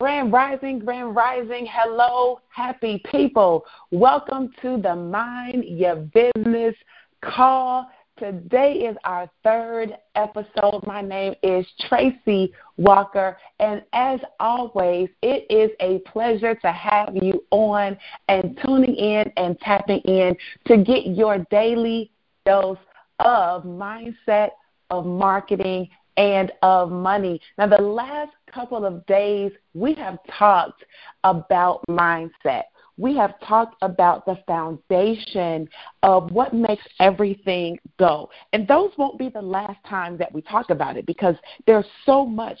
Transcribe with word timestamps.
Grand 0.00 0.32
Rising, 0.32 0.78
Grand 0.78 1.16
Rising. 1.16 1.66
Hello, 1.68 2.38
happy 2.50 3.02
people. 3.10 3.64
Welcome 3.90 4.52
to 4.62 4.80
the 4.80 4.94
Mind 4.94 5.64
Your 5.64 5.96
Business 5.96 6.76
call. 7.20 7.90
Today 8.16 8.74
is 8.74 8.96
our 9.02 9.28
third 9.42 9.96
episode. 10.14 10.86
My 10.86 11.00
name 11.00 11.34
is 11.42 11.66
Tracy 11.88 12.54
Walker, 12.76 13.36
and 13.58 13.82
as 13.92 14.20
always, 14.38 15.08
it 15.20 15.44
is 15.50 15.72
a 15.80 15.98
pleasure 16.08 16.54
to 16.54 16.70
have 16.70 17.08
you 17.20 17.44
on 17.50 17.98
and 18.28 18.56
tuning 18.64 18.94
in 18.94 19.24
and 19.36 19.58
tapping 19.58 20.02
in 20.02 20.36
to 20.68 20.76
get 20.76 21.08
your 21.08 21.38
daily 21.50 22.12
dose 22.46 22.78
of 23.18 23.64
mindset, 23.64 24.50
of 24.90 25.06
marketing, 25.06 25.88
and 26.18 26.52
of 26.62 26.90
money. 26.90 27.40
Now, 27.56 27.68
the 27.68 27.80
last 27.80 28.32
couple 28.52 28.84
of 28.84 29.06
days, 29.06 29.52
we 29.72 29.94
have 29.94 30.18
talked 30.38 30.84
about 31.24 31.82
mindset 31.88 32.64
we 32.98 33.16
have 33.16 33.38
talked 33.40 33.76
about 33.80 34.26
the 34.26 34.36
foundation 34.46 35.68
of 36.02 36.30
what 36.32 36.52
makes 36.52 36.82
everything 36.98 37.78
go. 37.98 38.28
And 38.52 38.66
those 38.66 38.90
won't 38.98 39.18
be 39.18 39.28
the 39.28 39.40
last 39.40 39.78
time 39.88 40.18
that 40.18 40.32
we 40.34 40.42
talk 40.42 40.70
about 40.70 40.96
it 40.96 41.06
because 41.06 41.36
there's 41.66 41.86
so 42.04 42.26
much 42.26 42.58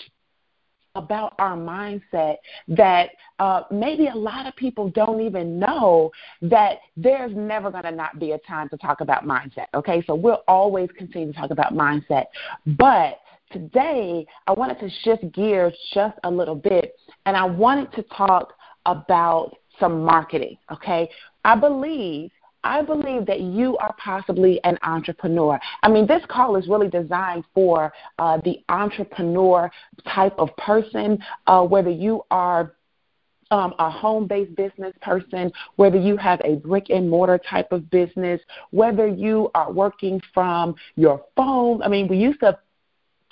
about 0.94 1.34
our 1.38 1.56
mindset 1.56 2.36
that 2.68 3.10
uh, 3.38 3.62
maybe 3.70 4.08
a 4.08 4.14
lot 4.14 4.46
of 4.46 4.54
people 4.56 4.90
don't 4.90 5.20
even 5.20 5.58
know 5.58 6.10
that 6.42 6.78
there's 6.96 7.34
never 7.36 7.70
going 7.70 7.84
to 7.84 7.92
not 7.92 8.18
be 8.18 8.32
a 8.32 8.38
time 8.38 8.68
to 8.68 8.76
talk 8.76 9.00
about 9.00 9.24
mindset. 9.24 9.66
Okay, 9.74 10.02
so 10.06 10.14
we'll 10.14 10.42
always 10.48 10.88
continue 10.96 11.32
to 11.32 11.38
talk 11.38 11.50
about 11.50 11.74
mindset. 11.74 12.26
But 12.78 13.20
today, 13.52 14.26
I 14.46 14.52
wanted 14.52 14.78
to 14.80 14.90
shift 15.02 15.32
gears 15.32 15.74
just 15.92 16.16
a 16.24 16.30
little 16.30 16.54
bit 16.54 16.94
and 17.26 17.36
I 17.36 17.44
wanted 17.44 17.92
to 17.92 18.02
talk 18.14 18.54
about 18.86 19.54
some 19.78 20.02
marketing, 20.02 20.56
okay? 20.72 21.08
I 21.44 21.56
believe 21.56 22.30
I 22.64 22.82
believe 22.82 23.24
that 23.26 23.40
you 23.40 23.78
are 23.78 23.94
possibly 23.98 24.62
an 24.64 24.78
entrepreneur. 24.82 25.60
I 25.84 25.88
mean, 25.88 26.08
this 26.08 26.22
call 26.28 26.56
is 26.56 26.66
really 26.66 26.88
designed 26.88 27.44
for 27.54 27.92
uh, 28.18 28.38
the 28.44 28.62
entrepreneur 28.68 29.70
type 30.12 30.34
of 30.38 30.54
person, 30.56 31.18
uh, 31.46 31.62
whether 31.62 31.90
you 31.90 32.24
are 32.32 32.74
um, 33.50 33.74
a 33.78 33.88
home 33.88 34.26
based 34.26 34.54
business 34.56 34.92
person, 35.00 35.52
whether 35.76 35.98
you 35.98 36.16
have 36.16 36.40
a 36.44 36.56
brick 36.56 36.90
and 36.90 37.08
mortar 37.08 37.38
type 37.48 37.72
of 37.72 37.88
business, 37.90 38.40
whether 38.70 39.06
you 39.06 39.50
are 39.54 39.72
working 39.72 40.20
from 40.34 40.74
your 40.96 41.24
phone. 41.36 41.82
I 41.82 41.88
mean, 41.88 42.08
we 42.08 42.18
used 42.18 42.40
to 42.40 42.58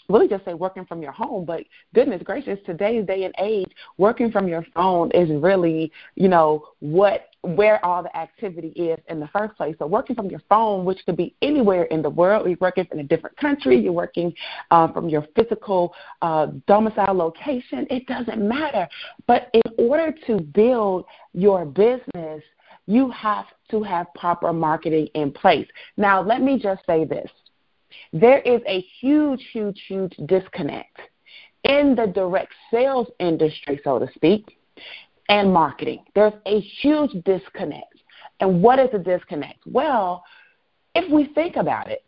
really 0.08 0.28
just 0.28 0.44
say 0.44 0.54
working 0.54 0.84
from 0.86 1.02
your 1.02 1.12
home, 1.12 1.44
but 1.44 1.64
goodness 1.94 2.22
gracious, 2.24 2.58
today's 2.66 3.06
day 3.06 3.24
and 3.24 3.34
age, 3.38 3.70
working 3.98 4.30
from 4.30 4.48
your 4.48 4.64
phone 4.74 5.10
is 5.12 5.30
really, 5.30 5.92
you 6.14 6.28
know, 6.28 6.68
what 6.80 7.28
where 7.42 7.84
all 7.84 8.02
the 8.02 8.16
activity 8.16 8.68
is 8.70 8.98
in 9.08 9.20
the 9.20 9.28
first 9.28 9.56
place. 9.56 9.76
So 9.78 9.86
working 9.86 10.16
from 10.16 10.28
your 10.28 10.42
phone, 10.48 10.84
which 10.84 10.98
could 11.06 11.16
be 11.16 11.34
anywhere 11.42 11.84
in 11.84 12.02
the 12.02 12.10
world, 12.10 12.48
you're 12.48 12.58
working 12.60 12.86
in 12.90 12.98
a 12.98 13.04
different 13.04 13.36
country, 13.36 13.78
you're 13.78 13.92
working 13.92 14.34
uh, 14.72 14.92
from 14.92 15.08
your 15.08 15.24
physical 15.36 15.94
uh, 16.22 16.48
domicile 16.66 17.14
location, 17.14 17.86
it 17.88 18.06
doesn't 18.06 18.46
matter. 18.46 18.88
But 19.28 19.50
in 19.54 19.62
order 19.78 20.12
to 20.26 20.40
build 20.40 21.04
your 21.34 21.64
business, 21.64 22.42
you 22.86 23.10
have 23.10 23.46
to 23.70 23.82
have 23.82 24.06
proper 24.14 24.52
marketing 24.52 25.08
in 25.14 25.30
place. 25.30 25.68
Now, 25.96 26.20
let 26.20 26.40
me 26.42 26.58
just 26.58 26.82
say 26.86 27.04
this 27.04 27.30
there 28.12 28.40
is 28.40 28.60
a 28.66 28.84
huge, 29.00 29.42
huge, 29.52 29.80
huge 29.88 30.14
disconnect 30.26 30.98
in 31.64 31.94
the 31.94 32.06
direct 32.06 32.52
sales 32.70 33.08
industry, 33.18 33.80
so 33.82 33.98
to 33.98 34.08
speak, 34.14 34.58
and 35.28 35.52
marketing. 35.52 36.04
There's 36.14 36.34
a 36.46 36.60
huge 36.60 37.12
disconnect. 37.24 37.94
And 38.40 38.62
what 38.62 38.78
is 38.78 38.88
the 38.92 38.98
disconnect? 38.98 39.60
Well, 39.66 40.22
if 40.94 41.10
we 41.10 41.26
think 41.34 41.56
about 41.56 41.90
it, 41.90 42.04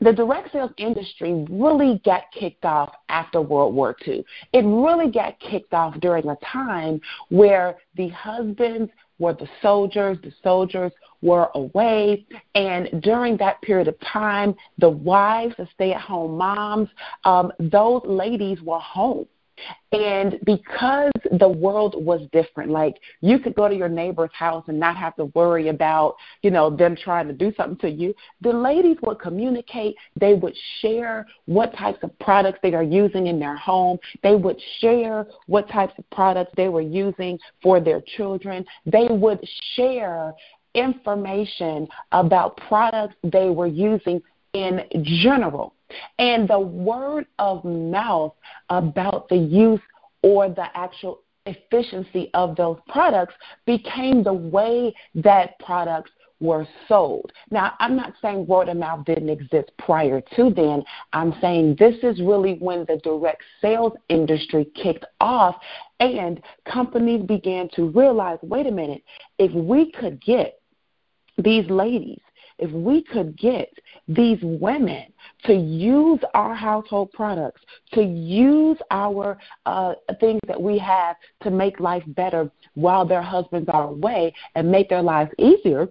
the 0.00 0.12
direct 0.12 0.52
sales 0.52 0.70
industry 0.78 1.46
really 1.50 2.00
got 2.04 2.22
kicked 2.32 2.64
off 2.64 2.90
after 3.10 3.42
World 3.42 3.74
War 3.74 3.94
II. 4.06 4.24
It 4.52 4.64
really 4.64 5.10
got 5.10 5.38
kicked 5.40 5.74
off 5.74 6.00
during 6.00 6.26
a 6.28 6.36
time 6.36 7.00
where 7.28 7.76
the 7.96 8.08
husbands 8.08 8.90
were 9.20 9.34
the 9.34 9.48
soldiers, 9.62 10.18
the 10.22 10.32
soldiers 10.42 10.90
were 11.22 11.50
away, 11.54 12.26
and 12.54 12.88
during 13.02 13.36
that 13.36 13.60
period 13.62 13.86
of 13.86 13.94
time, 14.00 14.54
the 14.78 14.88
wives, 14.88 15.54
the 15.58 15.68
stay 15.74 15.92
at 15.92 16.00
home 16.00 16.36
moms, 16.36 16.88
um, 17.24 17.52
those 17.60 18.02
ladies 18.04 18.60
were 18.62 18.80
home. 18.80 19.26
And 19.92 20.38
because 20.44 21.10
the 21.38 21.48
world 21.48 21.96
was 22.04 22.20
different, 22.32 22.70
like 22.70 22.96
you 23.20 23.38
could 23.38 23.54
go 23.54 23.68
to 23.68 23.74
your 23.74 23.88
neighbor's 23.88 24.30
house 24.32 24.64
and 24.68 24.78
not 24.78 24.96
have 24.96 25.16
to 25.16 25.26
worry 25.26 25.68
about, 25.68 26.16
you 26.42 26.50
know, 26.50 26.70
them 26.70 26.96
trying 26.96 27.26
to 27.26 27.32
do 27.32 27.52
something 27.56 27.78
to 27.78 27.90
you, 27.90 28.14
the 28.40 28.52
ladies 28.52 28.96
would 29.02 29.18
communicate. 29.18 29.96
They 30.18 30.34
would 30.34 30.56
share 30.80 31.26
what 31.46 31.74
types 31.76 31.98
of 32.02 32.16
products 32.20 32.60
they 32.62 32.74
are 32.74 32.82
using 32.82 33.26
in 33.26 33.40
their 33.40 33.56
home. 33.56 33.98
They 34.22 34.36
would 34.36 34.60
share 34.80 35.26
what 35.46 35.68
types 35.68 35.94
of 35.98 36.08
products 36.10 36.52
they 36.56 36.68
were 36.68 36.80
using 36.80 37.38
for 37.62 37.80
their 37.80 38.00
children. 38.16 38.64
They 38.86 39.08
would 39.10 39.40
share 39.74 40.34
information 40.74 41.88
about 42.12 42.56
products 42.68 43.16
they 43.24 43.50
were 43.50 43.66
using 43.66 44.22
in 44.52 44.82
general. 45.22 45.74
And 46.18 46.48
the 46.48 46.60
word 46.60 47.26
of 47.38 47.64
mouth 47.64 48.34
about 48.68 49.28
the 49.28 49.36
use 49.36 49.80
or 50.22 50.48
the 50.48 50.66
actual 50.76 51.20
efficiency 51.46 52.30
of 52.34 52.56
those 52.56 52.78
products 52.88 53.34
became 53.66 54.22
the 54.22 54.32
way 54.32 54.94
that 55.14 55.58
products 55.58 56.10
were 56.40 56.66
sold. 56.88 57.30
Now, 57.50 57.74
I'm 57.80 57.96
not 57.96 58.14
saying 58.22 58.46
word 58.46 58.68
of 58.68 58.76
mouth 58.78 59.04
didn't 59.04 59.28
exist 59.28 59.70
prior 59.78 60.22
to 60.36 60.50
then. 60.50 60.82
I'm 61.12 61.34
saying 61.40 61.76
this 61.78 61.96
is 62.02 62.20
really 62.20 62.54
when 62.54 62.86
the 62.88 62.98
direct 63.04 63.42
sales 63.60 63.92
industry 64.08 64.70
kicked 64.74 65.04
off 65.20 65.56
and 66.00 66.40
companies 66.70 67.22
began 67.26 67.68
to 67.74 67.90
realize 67.90 68.38
wait 68.42 68.66
a 68.66 68.70
minute, 68.70 69.02
if 69.38 69.52
we 69.52 69.92
could 69.92 70.22
get 70.22 70.60
these 71.36 71.68
ladies 71.70 72.20
if 72.60 72.70
we 72.70 73.02
could 73.02 73.36
get 73.36 73.72
these 74.06 74.38
women 74.42 75.06
to 75.44 75.54
use 75.54 76.20
our 76.34 76.54
household 76.54 77.10
products, 77.12 77.62
to 77.92 78.02
use 78.02 78.76
our 78.90 79.38
uh, 79.66 79.94
things 80.20 80.40
that 80.46 80.60
we 80.60 80.78
have 80.78 81.16
to 81.42 81.50
make 81.50 81.80
life 81.80 82.04
better 82.08 82.50
while 82.74 83.06
their 83.06 83.22
husbands 83.22 83.68
are 83.72 83.88
away 83.88 84.32
and 84.54 84.70
make 84.70 84.88
their 84.88 85.02
lives 85.02 85.30
easier, 85.38 85.88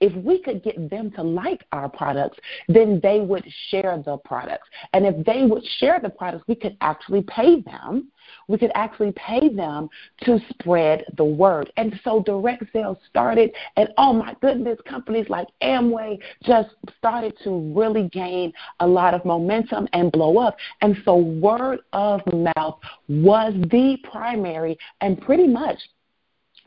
if 0.00 0.14
we 0.24 0.42
could 0.42 0.62
get 0.62 0.90
them 0.90 1.10
to 1.12 1.22
like 1.22 1.64
our 1.72 1.88
products, 1.88 2.38
then 2.68 3.00
they 3.02 3.20
would 3.20 3.44
share 3.68 4.02
the 4.04 4.16
products. 4.18 4.68
And 4.92 5.06
if 5.06 5.24
they 5.24 5.44
would 5.44 5.64
share 5.78 6.00
the 6.00 6.08
products, 6.08 6.44
we 6.48 6.54
could 6.54 6.76
actually 6.80 7.22
pay 7.22 7.60
them. 7.60 8.08
We 8.48 8.58
could 8.58 8.72
actually 8.74 9.12
pay 9.12 9.48
them 9.48 9.88
to 10.22 10.38
spread 10.50 11.04
the 11.16 11.24
word. 11.24 11.72
And 11.76 11.98
so 12.04 12.22
direct 12.22 12.64
sales 12.72 12.98
started, 13.08 13.50
and 13.76 13.88
oh 13.98 14.12
my 14.12 14.34
goodness, 14.40 14.78
companies 14.86 15.28
like 15.28 15.48
Amway 15.62 16.18
just 16.44 16.70
started 16.98 17.34
to 17.44 17.72
really 17.74 18.08
gain 18.08 18.52
a 18.80 18.86
lot 18.86 19.14
of 19.14 19.24
momentum 19.24 19.88
and 19.92 20.12
blow 20.12 20.38
up. 20.38 20.56
And 20.80 20.96
so 21.04 21.16
word 21.16 21.80
of 21.92 22.20
mouth 22.56 22.78
was 23.08 23.52
the 23.70 23.98
primary 24.10 24.78
and 25.00 25.20
pretty 25.20 25.46
much 25.46 25.78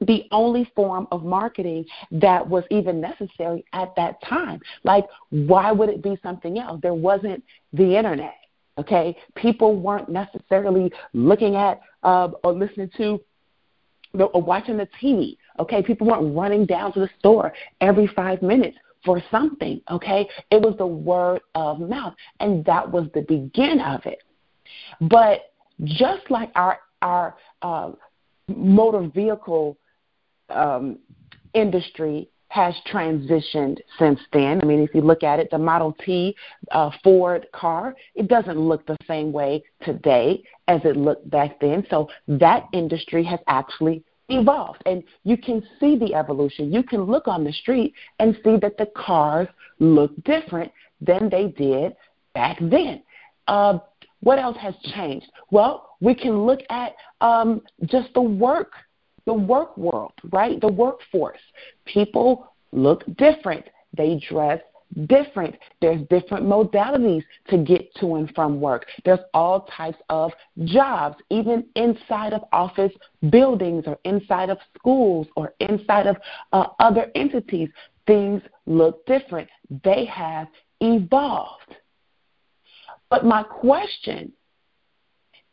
the 0.06 0.25
only 0.31 0.69
form 0.75 1.08
of 1.12 1.24
marketing 1.24 1.86
that 2.12 2.47
was 2.47 2.64
even 2.72 3.00
necessary 3.00 3.66
at 3.74 3.96
that 3.96 4.22
time. 4.23 4.59
Like, 4.84 5.05
why 5.29 5.72
would 5.72 5.90
it 5.90 6.02
be 6.02 6.17
something 6.23 6.59
else? 6.59 6.79
There 6.82 6.94
wasn't 6.94 7.44
the 7.73 7.96
internet. 7.96 8.35
Okay, 8.78 9.16
people 9.35 9.76
weren't 9.76 10.09
necessarily 10.09 10.91
looking 11.14 11.55
at 11.55 11.79
uh, 12.02 12.29
or 12.44 12.53
listening 12.53 12.90
to 12.97 13.22
or 14.17 14.41
watching 14.41 14.78
the 14.78 14.88
TV. 15.02 15.38
Okay, 15.59 15.84
people 15.84 16.08
weren't 16.08 16.35
running 16.35 16.66
down 16.66 16.91
to 16.94 17.00
the 17.02 17.09
store 17.20 17.53
every 17.82 18.08
five 18.08 18.41
minutes 18.41 18.78
for 19.05 19.22
something. 19.29 19.79
Okay, 19.91 20.28
it 20.50 20.59
was 20.59 20.76
the 20.78 20.88
word 20.88 21.41
of 21.53 21.79
mouth, 21.79 22.16
and 22.40 22.66
that 22.66 22.90
was 22.90 23.08
the 23.14 23.22
begin 23.22 23.79
of 23.79 24.03
it. 24.05 24.23
But 25.02 25.53
just 25.84 26.29
like 26.32 26.52
our 26.55 26.79
our 27.03 27.35
uh, 27.61 27.91
motor 28.47 29.08
vehicle 29.14 29.78
um, 30.53 31.00
industry 31.53 32.29
has 32.50 32.76
transitioned 32.91 33.79
since 33.97 34.20
then. 34.32 34.61
I 34.61 34.66
mean, 34.66 34.79
if 34.79 34.94
you 34.94 35.02
look 35.02 35.23
at 35.23 35.40
it, 35.40 35.50
the 35.50 35.58
Model 35.58 35.96
T 36.05 36.35
uh, 36.72 36.91
Ford 37.03 37.47
car, 37.52 37.96
it 38.14 38.28
doesn't 38.28 38.59
look 38.59 38.85
the 38.85 38.97
same 39.08 39.32
way 39.32 39.64
today 39.82 40.44
as 40.67 40.79
it 40.85 40.96
looked 40.96 41.28
back 41.29 41.59
then. 41.59 41.85
So 41.90 42.09
that 42.28 42.67
industry 42.72 43.23
has 43.23 43.40
actually 43.47 44.03
evolved. 44.29 44.84
And 44.85 45.03
you 45.23 45.35
can 45.35 45.64
see 45.79 45.97
the 45.97 46.14
evolution. 46.14 46.72
You 46.72 46.84
can 46.84 47.02
look 47.03 47.28
on 47.28 47.44
the 47.44 47.52
street 47.53 47.94
and 48.20 48.38
see 48.44 48.58
that 48.58 48.78
the 48.78 48.90
cars 48.96 49.47
look 49.79 50.11
different 50.23 50.72
than 51.02 51.29
they 51.29 51.47
did 51.47 51.96
back 52.35 52.58
then. 52.61 53.02
Uh, 53.47 53.79
what 54.22 54.38
else 54.40 54.58
has 54.58 54.76
changed? 54.96 55.26
Well, 55.50 55.94
We 56.03 56.14
can 56.14 56.46
look 56.46 56.59
at 56.70 56.96
um, 57.22 57.61
just 57.85 58.14
the 58.14 58.22
work, 58.22 58.73
the 59.25 59.34
work 59.34 59.78
world, 59.78 60.14
right? 60.31 60.59
The 60.59 60.72
workforce. 60.72 61.40
People 61.85 62.53
look 62.72 63.03
different. 63.17 63.66
They 63.96 64.22
dress 64.29 64.59
different. 65.08 65.55
There's 65.81 66.02
different 66.09 66.46
modalities 66.46 67.23
to 67.49 67.58
get 67.58 67.93
to 67.96 68.16
and 68.16 68.34
from 68.35 68.59
work. 68.59 68.85
There's 69.05 69.20
all 69.34 69.61
types 69.75 69.97
of 70.09 70.31
jobs, 70.66 71.17
even 71.29 71.66
inside 71.75 72.34
of 72.34 72.43
office 72.52 72.91
buildings 73.29 73.85
or 73.87 73.97
inside 74.03 74.49
of 74.49 74.58
schools 74.78 75.28
or 75.35 75.53
inside 75.59 76.08
of 76.08 76.17
uh, 76.52 76.67
other 76.79 77.11
entities. 77.16 77.69
Things 78.05 78.41
look 78.66 79.05
different. 79.05 79.49
They 79.84 80.05
have 80.05 80.47
evolved. 80.81 81.76
But 83.09 83.26
my 83.26 83.43
question 83.43 84.34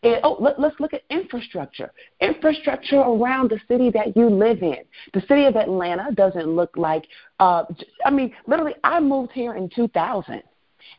and, 0.02 0.20
oh, 0.25 0.37
let, 0.41 0.58
us 0.58 0.73
look 0.81 0.94
at 0.94 1.02
infrastructure. 1.11 1.93
Infrastructure 2.20 3.00
around 3.00 3.50
the 3.50 3.61
city 3.69 3.91
that 3.91 4.17
you 4.17 4.31
live 4.31 4.62
in. 4.62 4.79
The 5.12 5.20
city 5.29 5.44
of 5.44 5.56
Atlanta 5.56 6.11
doesn't 6.14 6.47
look 6.47 6.76
like, 6.76 7.06
uh, 7.38 7.64
I 8.05 8.11
mean, 8.11 8.32
literally, 8.47 8.75
I 8.82 9.00
moved 9.00 9.32
here 9.32 9.55
in 9.55 9.69
2000. 9.69 10.43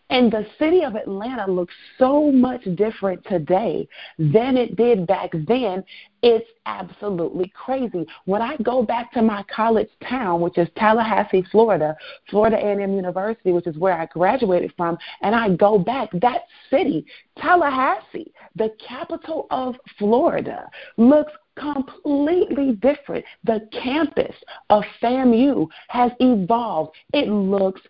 And 0.09 0.31
the 0.31 0.45
city 0.59 0.83
of 0.83 0.95
Atlanta 0.95 1.49
looks 1.49 1.73
so 1.97 2.31
much 2.31 2.63
different 2.75 3.23
today 3.25 3.87
than 4.19 4.57
it 4.57 4.75
did 4.75 5.07
back 5.07 5.31
then. 5.47 5.83
It's 6.21 6.47
absolutely 6.65 7.51
crazy. 7.55 8.05
When 8.25 8.41
I 8.41 8.57
go 8.57 8.83
back 8.83 9.11
to 9.13 9.21
my 9.21 9.43
college 9.53 9.89
town, 10.07 10.41
which 10.41 10.57
is 10.57 10.67
Tallahassee, 10.75 11.45
Florida, 11.51 11.95
Florida 12.29 12.57
A&M 12.57 12.93
University, 12.93 13.51
which 13.51 13.67
is 13.67 13.77
where 13.77 13.93
I 13.93 14.05
graduated 14.07 14.73
from, 14.75 14.97
and 15.21 15.33
I 15.33 15.49
go 15.55 15.79
back, 15.79 16.09
that 16.21 16.41
city, 16.69 17.05
Tallahassee, 17.37 18.33
the 18.55 18.75
capital 18.85 19.47
of 19.49 19.75
Florida, 19.97 20.69
looks 20.97 21.31
completely 21.57 22.73
different. 22.73 23.25
The 23.43 23.67
campus 23.71 24.35
of 24.69 24.83
FAMU 25.01 25.67
has 25.87 26.11
evolved. 26.19 26.95
It 27.13 27.29
looks 27.29 27.81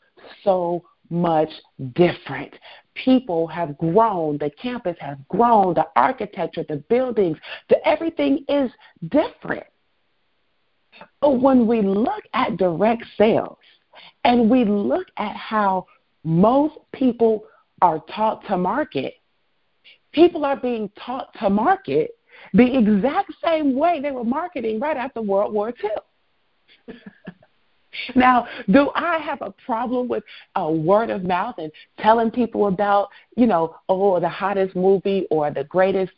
so 0.44 0.84
much 1.12 1.50
different. 1.94 2.54
People 2.96 3.48
have 3.48 3.78
grown, 3.78 4.38
the 4.38 4.50
campus 4.62 4.96
has 5.00 5.18
grown, 5.30 5.74
the 5.74 5.86
architecture, 5.96 6.66
the 6.68 6.78
buildings, 6.90 7.38
the 7.70 7.86
everything 7.88 8.46
is 8.48 8.72
different. 9.10 9.66
But 11.20 11.42
when 11.42 11.68
we 11.68 11.82
look 11.82 12.24
at 12.34 12.58
direct 12.58 13.04
sales 13.18 13.58
and 14.24 14.50
we 14.50 14.66
look 14.66 15.08
at 15.18 15.36
how 15.36 15.86
most 16.24 16.76
people 16.94 17.44
are 17.82 18.00
taught 18.14 18.46
to 18.48 18.58
market, 18.58 19.16
people 20.12 20.46
are 20.46 20.58
being 20.58 20.90
taught 21.04 21.34
to 21.40 21.50
market 21.50 22.12
the 22.54 22.78
exact 22.78 23.32
same 23.44 23.76
way 23.76 24.00
they 24.02 24.12
were 24.12 24.24
marketing 24.24 24.80
right 24.80 24.98
after 24.98 25.22
World 25.22 25.54
War 25.54 25.74
II. 25.84 26.96
Now, 28.16 28.48
do 28.70 28.90
I 28.96 29.18
have 29.18 29.42
a 29.42 29.54
problem 29.66 30.08
with 30.08 30.24
a 30.56 30.72
word 30.72 31.10
of 31.10 31.24
mouth 31.24 31.56
and 31.58 31.72
telling 32.00 32.32
people 32.32 32.68
about, 32.68 33.10
you 33.36 33.48
know, 33.48 33.76
oh, 33.90 34.20
the 34.20 34.30
hottest 34.30 34.76
movie 34.76 35.28
or 35.30 35.52
the 35.52 35.66
greatest 35.66 36.14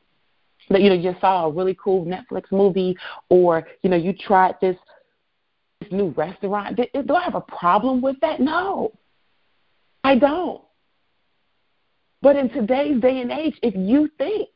that 0.70 0.81
you 0.81 0.90
know 0.90 0.96
you 0.96 1.14
saw 1.20 1.46
a 1.46 1.52
really 1.52 1.78
cool 1.81 2.06
Netflix 2.06 2.44
movie 2.52 2.96
or 3.30 3.68
you 3.81 3.90
know 3.90 3.98
you 3.98 4.14
tried 4.14 4.56
this 4.62 4.78
this 5.84 5.92
new 5.92 6.10
restaurant? 6.10 6.78
Do, 6.78 7.16
I 7.16 7.24
have 7.24 7.36
a 7.36 7.42
problem 7.42 8.02
with 8.02 8.19
that? 8.22 8.40
No, 8.40 8.92
I 10.04 10.18
don't. 10.18 10.62
But 12.22 12.36
in 12.36 12.50
today's 12.50 13.02
day 13.02 13.19
and 13.19 13.31
age, 13.31 13.58
if 13.62 13.76
you 13.76 14.10
think, 14.18 14.50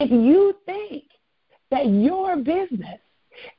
if 0.00 0.10
you 0.10 0.56
think 0.66 1.04
that 1.70 1.86
your 1.86 2.36
business 2.36 2.98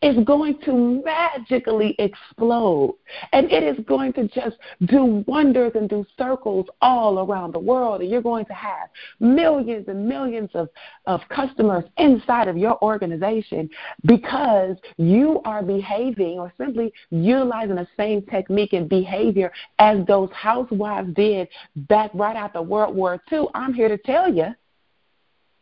is 0.02 0.18
going 0.26 0.58
to 0.66 1.02
magically 1.04 1.96
explode. 2.00 2.98
And 3.34 3.52
it 3.52 3.64
is 3.64 3.84
going 3.86 4.14
to 4.14 4.28
just 4.28 4.58
do 4.86 5.24
wonders 5.28 5.74
and 5.76 5.90
do 5.90 6.06
circles 6.18 6.68
all 6.82 7.20
around 7.20 7.54
the 7.54 7.60
world. 7.60 8.02
And 8.02 8.10
you're 8.10 8.22
going 8.22 8.46
to 8.46 8.54
have 8.54 8.90
millions 9.20 9.88
and 9.88 10.08
millions 10.08 10.50
of, 10.54 10.70
of 11.06 11.22
customers 11.30 11.84
inside 11.98 12.48
of 12.48 12.58
your 12.58 12.82
organization 12.84 13.70
because 14.06 14.78
you 14.98 15.42
are 15.46 15.64
behaving 15.64 16.40
or 16.40 16.54
simply 16.58 16.92
utilizing 17.10 17.76
the 17.76 17.88
same 17.98 18.22
technique 18.24 18.74
and 18.74 18.90
behavior 18.90 19.52
as 19.80 20.06
those 20.08 20.30
housewives 20.34 21.14
did 21.14 21.48
back 21.76 22.12
right 22.14 22.36
after 22.36 22.62
World 22.62 22.96
War 22.96 23.22
II. 23.32 23.48
I'm 23.54 23.74
here 23.74 23.88
to 23.88 23.98
tell 23.98 24.32
you 24.32 24.48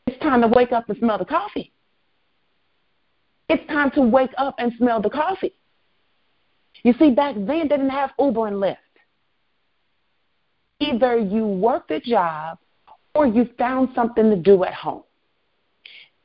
it's 0.07 0.19
time 0.24 0.42
to 0.42 0.48
wake 0.48 0.72
up 0.72 0.89
and 0.89 0.98
smell 0.98 1.18
the 1.18 1.25
coffee. 1.25 1.72
It's 3.50 3.66
time 3.68 3.90
to 3.92 4.01
wake 4.01 4.31
up 4.38 4.56
and 4.60 4.72
smell 4.78 5.01
the 5.01 5.10
coffee. 5.10 5.54
You 6.84 6.94
see, 7.00 7.12
back 7.12 7.36
then 7.36 7.48
they 7.48 7.62
didn't 7.63 7.90
have 7.90 8.12
Uber 8.19 8.48
and 8.48 8.57
Lyft. 8.57 8.78
Either 10.80 11.18
you 11.18 11.46
worked 11.46 11.92
a 11.92 12.00
job 12.00 12.60
or 13.13 13.25
you 13.25 13.50
found 13.57 13.90
something 13.96 14.30
to 14.30 14.36
do 14.36 14.63
at 14.63 14.74
home. 14.74 15.04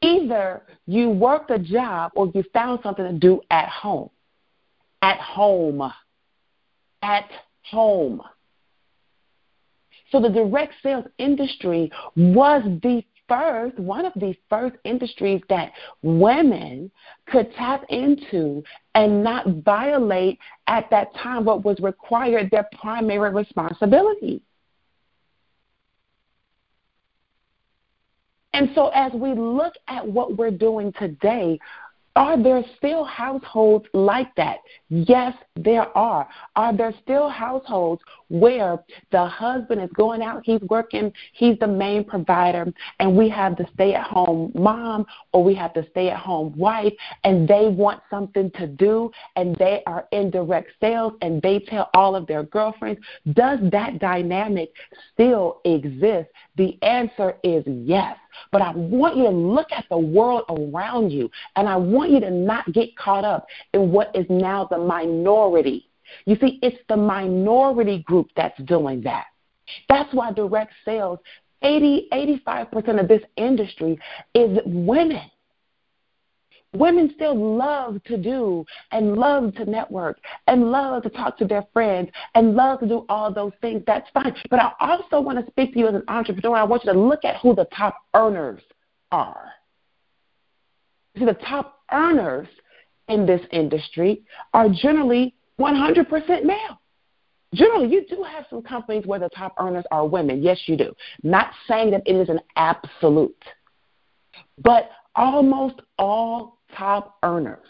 Either 0.01 0.63
you 0.87 1.11
worked 1.11 1.51
a 1.51 1.59
job 1.59 2.13
or 2.15 2.31
you 2.35 2.45
found 2.53 2.81
something 2.83 3.05
to 3.05 3.13
do 3.13 3.41
at 3.51 3.69
home. 3.69 4.11
At 5.01 5.19
home. 5.19 5.83
At 7.03 7.31
home. 7.63 8.23
So 10.13 10.21
the 10.21 10.29
direct 10.29 10.75
sales 10.83 11.07
industry 11.19 11.91
was 12.15 12.63
the 12.83 13.03
first, 13.29 13.79
one 13.79 14.05
of 14.05 14.13
the 14.17 14.35
first 14.49 14.77
industries 14.85 15.41
that 15.49 15.73
women 16.03 16.91
could 17.27 17.53
tap 17.55 17.85
into 17.89 18.63
and 18.95 19.23
not 19.23 19.47
violate 19.65 20.39
at 20.67 20.89
that 20.91 21.15
time 21.17 21.45
what 21.45 21.65
was 21.65 21.79
required 21.81 22.51
their 22.51 22.69
primary 22.81 23.33
responsibility. 23.33 24.43
And 28.53 28.71
so, 28.75 28.89
as 28.95 29.13
we 29.13 29.35
look 29.35 29.75
at 29.89 30.07
what 30.07 30.37
we're 30.37 30.53
doing 30.53 30.93
today, 30.93 31.59
are 32.17 32.41
there 32.41 32.63
still 32.77 33.05
households 33.05 33.87
like 33.93 34.33
that? 34.37 34.59
Yes, 34.89 35.35
there 35.57 35.87
are. 35.99 36.29
Are 36.55 36.77
there 36.77 36.95
still 37.03 37.29
households 37.29 38.03
where 38.29 38.79
the 39.11 39.27
husband 39.27 39.81
is 39.81 39.91
going 39.95 40.23
out, 40.23 40.43
he's 40.45 40.61
working, 40.63 41.13
he's 41.33 41.59
the 41.59 41.67
main 41.67 42.05
provider, 42.05 42.73
and 42.99 43.17
we 43.17 43.29
have 43.29 43.57
the 43.57 43.67
stay 43.75 43.95
at 43.95 44.05
home 44.05 44.53
mom 44.55 45.07
or 45.33 45.43
we 45.43 45.55
have 45.55 45.73
the 45.75 45.87
stay 45.91 46.11
at 46.11 46.19
home 46.19 46.57
wife, 46.57 46.93
and 47.25 47.47
they 47.49 47.69
want 47.69 48.01
something 48.11 48.51
to 48.53 48.67
do 48.67 49.11
and 49.37 49.57
they 49.57 49.83
are 49.87 50.07
in 50.13 50.31
direct 50.31 50.71
sales 50.81 51.13
and 51.23 51.41
they 51.43 51.59
tell 51.59 51.91
all 51.95 52.17
of 52.17 52.27
their 52.27 52.43
girlfriends? 52.43 53.01
Does 53.33 53.59
that 53.71 53.99
dynamic 53.99 54.73
still 55.13 55.61
exist? 55.65 56.31
The 56.57 56.79
answer 56.83 57.37
is 57.43 57.65
yes. 57.67 58.17
But 58.51 58.63
I 58.63 58.73
want 58.75 59.17
you 59.17 59.25
to 59.25 59.31
look 59.31 59.71
at 59.71 59.85
the 59.91 59.99
world 59.99 60.45
around 60.49 61.11
you, 61.11 61.31
and 61.57 61.69
I 61.69 61.77
want 61.77 62.11
you 62.11 62.21
to 62.21 62.31
not 62.31 62.73
get 62.73 62.97
caught 62.97 63.25
up 63.25 63.47
in 63.73 63.93
what 63.93 64.15
is 64.15 64.27
now 64.29 64.65
the 64.65 64.79
minority. 64.79 65.89
You 66.27 66.37
see, 66.41 66.59
it's 66.63 66.79
the 66.89 66.97
minority 66.97 68.03
group 68.03 68.29
that's 68.37 68.61
doing 68.63 69.03
that. 69.03 69.27
That's 69.89 70.13
why 70.13 70.33
direct 70.33 70.73
sales, 70.85 71.19
80, 71.63 72.09
85% 72.47 73.01
of 73.01 73.09
this 73.09 73.23
industry 73.37 73.99
is 74.35 74.59
women. 74.67 75.31
Women 76.75 77.13
still 77.15 77.57
love 77.57 78.03
to 78.05 78.17
do 78.17 78.65
and 78.91 79.17
love 79.17 79.55
to 79.55 79.65
network 79.65 80.19
and 80.49 80.73
love 80.73 81.05
to 81.05 81.09
talk 81.09 81.39
to 81.39 81.45
their 81.45 81.65
friends 81.73 82.11
and 82.35 82.57
love 82.57 82.81
to 82.81 82.89
do 82.89 83.07
all 83.09 83.33
those 83.33 83.53
things. 83.61 83.83
That's 83.87 84.09
fine. 84.13 84.35
But 84.51 84.59
I 84.59 84.73
also 84.81 85.21
want 85.21 85.45
to 85.45 85.51
speak 85.53 85.73
to 85.75 85.79
you 85.79 85.89
as 85.89 85.95
an 85.95 86.03
entrepreneur. 86.09 86.57
I 86.57 86.65
want 86.65 86.85
you 86.85 86.93
to 86.93 86.99
look 86.99 87.25
at 87.25 87.37
who 87.37 87.55
the 87.55 87.67
top 87.67 87.97
earners 88.15 88.61
are. 89.13 89.53
See, 91.17 91.25
the 91.25 91.35
top 91.35 91.81
earners 91.93 92.49
in 93.09 93.25
this 93.25 93.41
industry 93.53 94.25
are 94.53 94.69
generally 94.69 95.35
100% 95.61 96.45
male. 96.45 96.81
Generally, 97.55 97.89
you 97.89 98.05
do 98.09 98.25
have 98.25 98.47
some 98.51 98.63
companies 98.63 99.07
where 99.07 99.21
the 99.21 99.29
top 99.29 99.55
earners 99.59 99.85
are 99.93 100.07
women. 100.07 100.43
Yes, 100.43 100.59
you 100.67 100.77
do. 100.77 100.93
Not 101.23 101.51
saying 101.69 101.93
that 101.93 102.03
it 102.05 102.17
is 102.17 102.29
an 102.29 102.41
absolute. 102.57 103.45
But 104.63 104.91
almost 105.15 105.81
all 105.99 106.59
top 106.77 107.19
earners 107.23 107.67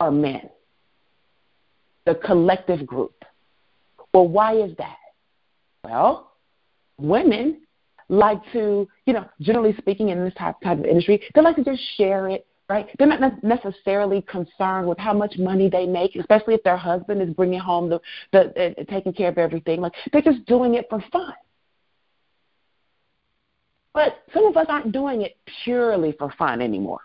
are 0.00 0.10
men, 0.10 0.48
the 2.06 2.14
collective 2.14 2.86
group. 2.86 3.24
Well, 4.14 4.28
why 4.28 4.56
is 4.56 4.76
that? 4.78 4.96
Well, 5.84 6.32
women 6.98 7.62
like 8.08 8.40
to, 8.52 8.88
you 9.06 9.12
know, 9.12 9.26
generally 9.40 9.74
speaking 9.78 10.08
in 10.10 10.24
this 10.24 10.34
type, 10.34 10.56
type 10.62 10.78
of 10.78 10.84
industry, 10.84 11.22
they 11.34 11.40
like 11.40 11.56
to 11.56 11.64
just 11.64 11.82
share 11.96 12.28
it, 12.28 12.46
right? 12.72 12.88
They're 12.98 13.06
not 13.06 13.44
necessarily 13.44 14.22
concerned 14.22 14.88
with 14.88 14.96
how 14.98 15.12
much 15.12 15.36
money 15.36 15.68
they 15.68 15.86
make, 15.86 16.16
especially 16.16 16.54
if 16.54 16.62
their 16.62 16.76
husband 16.76 17.20
is 17.20 17.28
bringing 17.34 17.60
home 17.60 17.90
the, 17.90 18.00
the 18.32 18.40
uh, 18.80 18.84
taking 18.88 19.12
care 19.12 19.28
of 19.28 19.36
everything. 19.36 19.82
Like 19.82 19.92
they're 20.10 20.22
just 20.22 20.46
doing 20.46 20.74
it 20.74 20.86
for 20.88 21.04
fun. 21.12 21.34
But 23.92 24.22
some 24.32 24.46
of 24.46 24.56
us 24.56 24.64
aren't 24.70 24.90
doing 24.90 25.20
it 25.20 25.36
purely 25.64 26.12
for 26.18 26.32
fun 26.38 26.62
anymore. 26.62 27.00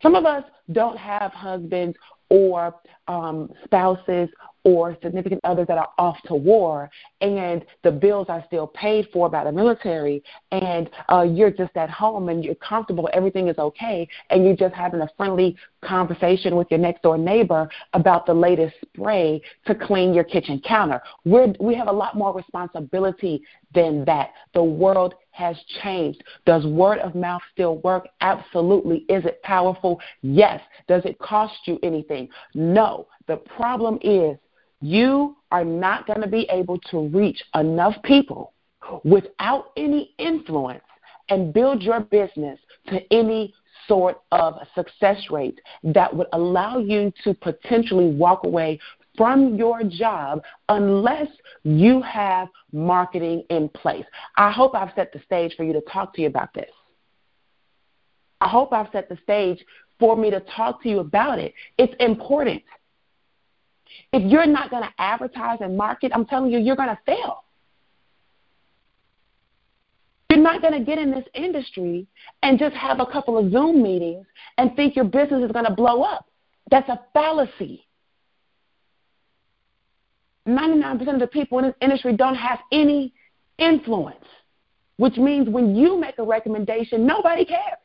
Some 0.00 0.14
of 0.14 0.24
us 0.24 0.44
don't 0.70 0.96
have 0.96 1.32
husbands 1.32 1.96
or 2.32 2.74
um, 3.08 3.50
spouses 3.64 4.30
or 4.64 4.96
significant 5.02 5.38
others 5.44 5.66
that 5.66 5.76
are 5.76 5.90
off 5.98 6.16
to 6.24 6.34
war 6.34 6.88
and 7.20 7.62
the 7.82 7.90
bills 7.90 8.26
are 8.30 8.42
still 8.46 8.66
paid 8.68 9.06
for 9.12 9.28
by 9.28 9.44
the 9.44 9.52
military 9.52 10.22
and 10.50 10.88
uh, 11.10 11.20
you're 11.20 11.50
just 11.50 11.76
at 11.76 11.90
home 11.90 12.30
and 12.30 12.42
you're 12.42 12.54
comfortable, 12.54 13.06
everything 13.12 13.48
is 13.48 13.58
okay, 13.58 14.08
and 14.30 14.46
you're 14.46 14.56
just 14.56 14.74
having 14.74 15.02
a 15.02 15.08
friendly 15.16 15.54
conversation 15.84 16.56
with 16.56 16.68
your 16.70 16.80
next 16.80 17.02
door 17.02 17.18
neighbor 17.18 17.68
about 17.92 18.24
the 18.24 18.32
latest 18.32 18.74
spray 18.94 19.42
to 19.66 19.74
clean 19.74 20.14
your 20.14 20.24
kitchen 20.24 20.62
counter. 20.66 21.02
We're, 21.26 21.52
we 21.60 21.74
have 21.74 21.88
a 21.88 21.92
lot 21.92 22.16
more 22.16 22.32
responsibility 22.32 23.42
than 23.74 24.06
that. 24.06 24.30
The 24.54 24.62
world 24.62 25.16
has 25.32 25.56
changed. 25.82 26.22
Does 26.46 26.64
word 26.66 26.98
of 27.00 27.14
mouth 27.14 27.42
still 27.52 27.78
work? 27.78 28.06
Absolutely. 28.20 28.98
Is 29.08 29.24
it 29.24 29.42
powerful? 29.42 30.00
Yes. 30.22 30.60
Does 30.88 31.02
it 31.04 31.18
cost 31.18 31.54
you 31.66 31.78
anything? 31.82 32.28
No. 32.54 33.08
The 33.26 33.38
problem 33.38 33.98
is 34.02 34.36
you 34.80 35.36
are 35.50 35.64
not 35.64 36.06
going 36.06 36.20
to 36.20 36.28
be 36.28 36.46
able 36.50 36.78
to 36.90 37.08
reach 37.08 37.42
enough 37.54 37.94
people 38.04 38.52
without 39.04 39.72
any 39.76 40.14
influence 40.18 40.82
and 41.28 41.52
build 41.52 41.82
your 41.82 42.00
business 42.00 42.58
to 42.88 43.00
any 43.12 43.54
sort 43.88 44.20
of 44.32 44.54
success 44.74 45.18
rate 45.30 45.60
that 45.82 46.14
would 46.14 46.26
allow 46.32 46.78
you 46.78 47.12
to 47.24 47.34
potentially 47.34 48.10
walk 48.10 48.44
away 48.44 48.78
from 49.16 49.56
your 49.56 49.82
job 49.82 50.42
unless 50.68 51.28
you 51.64 52.00
have 52.02 52.48
marketing 52.72 53.44
in 53.50 53.68
place. 53.68 54.04
I 54.36 54.50
hope 54.50 54.74
I've 54.74 54.92
set 54.94 55.12
the 55.12 55.20
stage 55.24 55.54
for 55.56 55.64
you 55.64 55.72
to 55.72 55.82
talk 55.82 56.14
to 56.14 56.22
you 56.22 56.28
about 56.28 56.54
this. 56.54 56.70
I 58.40 58.48
hope 58.48 58.72
I've 58.72 58.88
set 58.92 59.08
the 59.08 59.18
stage 59.22 59.64
for 59.98 60.16
me 60.16 60.30
to 60.30 60.40
talk 60.40 60.82
to 60.82 60.88
you 60.88 60.98
about 60.98 61.38
it. 61.38 61.54
It's 61.78 61.94
important. 62.00 62.62
If 64.12 64.30
you're 64.30 64.46
not 64.46 64.70
going 64.70 64.82
to 64.82 64.92
advertise 64.98 65.58
and 65.60 65.76
market, 65.76 66.12
I'm 66.14 66.26
telling 66.26 66.50
you, 66.50 66.58
you're 66.58 66.76
going 66.76 66.88
to 66.88 66.98
fail. 67.06 67.44
You're 70.30 70.40
not 70.40 70.62
going 70.62 70.72
to 70.72 70.80
get 70.80 70.98
in 70.98 71.10
this 71.10 71.26
industry 71.34 72.06
and 72.42 72.58
just 72.58 72.74
have 72.74 73.00
a 73.00 73.06
couple 73.06 73.36
of 73.36 73.52
Zoom 73.52 73.82
meetings 73.82 74.26
and 74.56 74.74
think 74.74 74.96
your 74.96 75.04
business 75.04 75.44
is 75.44 75.52
going 75.52 75.66
to 75.66 75.74
blow 75.74 76.02
up. 76.02 76.26
That's 76.70 76.88
a 76.88 77.00
fallacy. 77.12 77.86
99% 80.62 81.14
of 81.14 81.20
the 81.20 81.26
people 81.26 81.58
in 81.58 81.66
this 81.66 81.74
industry 81.80 82.16
don't 82.16 82.34
have 82.34 82.60
any 82.70 83.12
influence, 83.58 84.24
which 84.96 85.16
means 85.16 85.48
when 85.48 85.74
you 85.74 85.98
make 85.98 86.18
a 86.18 86.22
recommendation, 86.22 87.06
nobody 87.06 87.44
cares. 87.44 87.78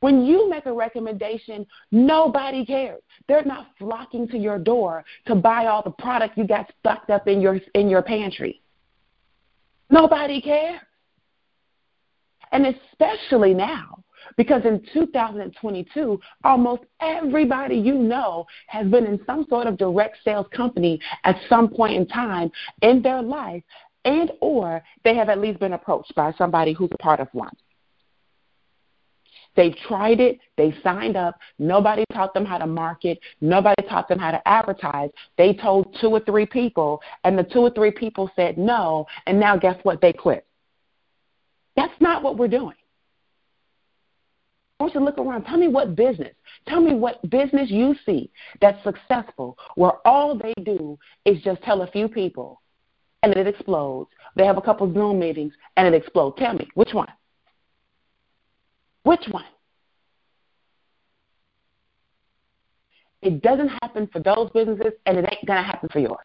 When 0.00 0.24
you 0.24 0.50
make 0.50 0.66
a 0.66 0.72
recommendation, 0.72 1.64
nobody 1.92 2.66
cares. 2.66 3.00
They're 3.28 3.44
not 3.44 3.68
flocking 3.78 4.26
to 4.28 4.36
your 4.36 4.58
door 4.58 5.04
to 5.26 5.36
buy 5.36 5.66
all 5.66 5.80
the 5.82 5.92
product 5.92 6.36
you 6.36 6.44
got 6.44 6.72
stocked 6.80 7.08
up 7.08 7.28
in 7.28 7.40
your 7.40 7.60
in 7.74 7.88
your 7.88 8.02
pantry. 8.02 8.60
Nobody 9.90 10.40
cares. 10.40 10.80
And 12.50 12.66
especially 12.66 13.54
now, 13.54 14.02
because 14.36 14.62
in 14.64 14.84
2022, 14.92 16.20
almost 16.44 16.82
everybody 17.00 17.76
you 17.76 17.94
know 17.94 18.46
has 18.66 18.86
been 18.88 19.06
in 19.06 19.20
some 19.26 19.46
sort 19.48 19.66
of 19.66 19.76
direct 19.76 20.18
sales 20.24 20.46
company 20.54 21.00
at 21.24 21.36
some 21.48 21.68
point 21.68 21.94
in 21.94 22.06
time 22.06 22.50
in 22.82 23.02
their 23.02 23.22
life 23.22 23.62
and 24.04 24.32
or 24.40 24.82
they 25.04 25.14
have 25.14 25.28
at 25.28 25.38
least 25.38 25.60
been 25.60 25.74
approached 25.74 26.14
by 26.14 26.32
somebody 26.36 26.72
who's 26.72 26.90
part 27.00 27.20
of 27.20 27.28
one. 27.32 27.54
They've 29.54 29.76
tried 29.86 30.18
it, 30.18 30.38
they 30.56 30.74
signed 30.82 31.16
up, 31.16 31.38
nobody 31.58 32.04
taught 32.12 32.32
them 32.32 32.46
how 32.46 32.56
to 32.58 32.66
market, 32.66 33.18
nobody 33.42 33.82
taught 33.86 34.08
them 34.08 34.18
how 34.18 34.30
to 34.30 34.48
advertise. 34.48 35.10
They 35.36 35.52
told 35.52 35.94
two 36.00 36.08
or 36.08 36.20
three 36.20 36.46
people, 36.46 37.02
and 37.24 37.38
the 37.38 37.44
two 37.44 37.58
or 37.58 37.70
three 37.70 37.90
people 37.90 38.30
said 38.34 38.56
no, 38.56 39.06
and 39.26 39.38
now 39.38 39.58
guess 39.58 39.78
what? 39.82 40.00
They 40.00 40.12
quit. 40.12 40.46
That's 41.76 41.92
not 42.00 42.22
what 42.22 42.38
we're 42.38 42.48
doing. 42.48 42.74
I 44.82 44.84
want 44.84 44.94
you 44.94 45.00
to 45.00 45.06
look 45.06 45.18
around. 45.18 45.44
Tell 45.44 45.58
me 45.58 45.68
what 45.68 45.94
business. 45.94 46.34
Tell 46.66 46.80
me 46.80 46.92
what 46.92 47.22
business 47.30 47.70
you 47.70 47.94
see 48.04 48.32
that's 48.60 48.82
successful 48.82 49.56
where 49.76 50.04
all 50.04 50.36
they 50.36 50.52
do 50.64 50.98
is 51.24 51.40
just 51.42 51.62
tell 51.62 51.82
a 51.82 51.86
few 51.92 52.08
people 52.08 52.60
and 53.22 53.32
then 53.32 53.46
it 53.46 53.54
explodes. 53.54 54.10
They 54.34 54.44
have 54.44 54.58
a 54.58 54.60
couple 54.60 54.92
Zoom 54.92 55.20
meetings 55.20 55.52
and 55.76 55.86
it 55.86 55.94
explodes. 55.96 56.34
Tell 56.36 56.54
me, 56.54 56.68
which 56.74 56.94
one? 56.94 57.06
Which 59.04 59.22
one? 59.30 59.44
It 63.20 63.40
doesn't 63.40 63.68
happen 63.82 64.08
for 64.12 64.18
those 64.18 64.50
businesses, 64.50 64.94
and 65.06 65.16
it 65.16 65.24
ain't 65.30 65.46
going 65.46 65.62
to 65.62 65.64
happen 65.64 65.88
for 65.92 66.00
yours. 66.00 66.18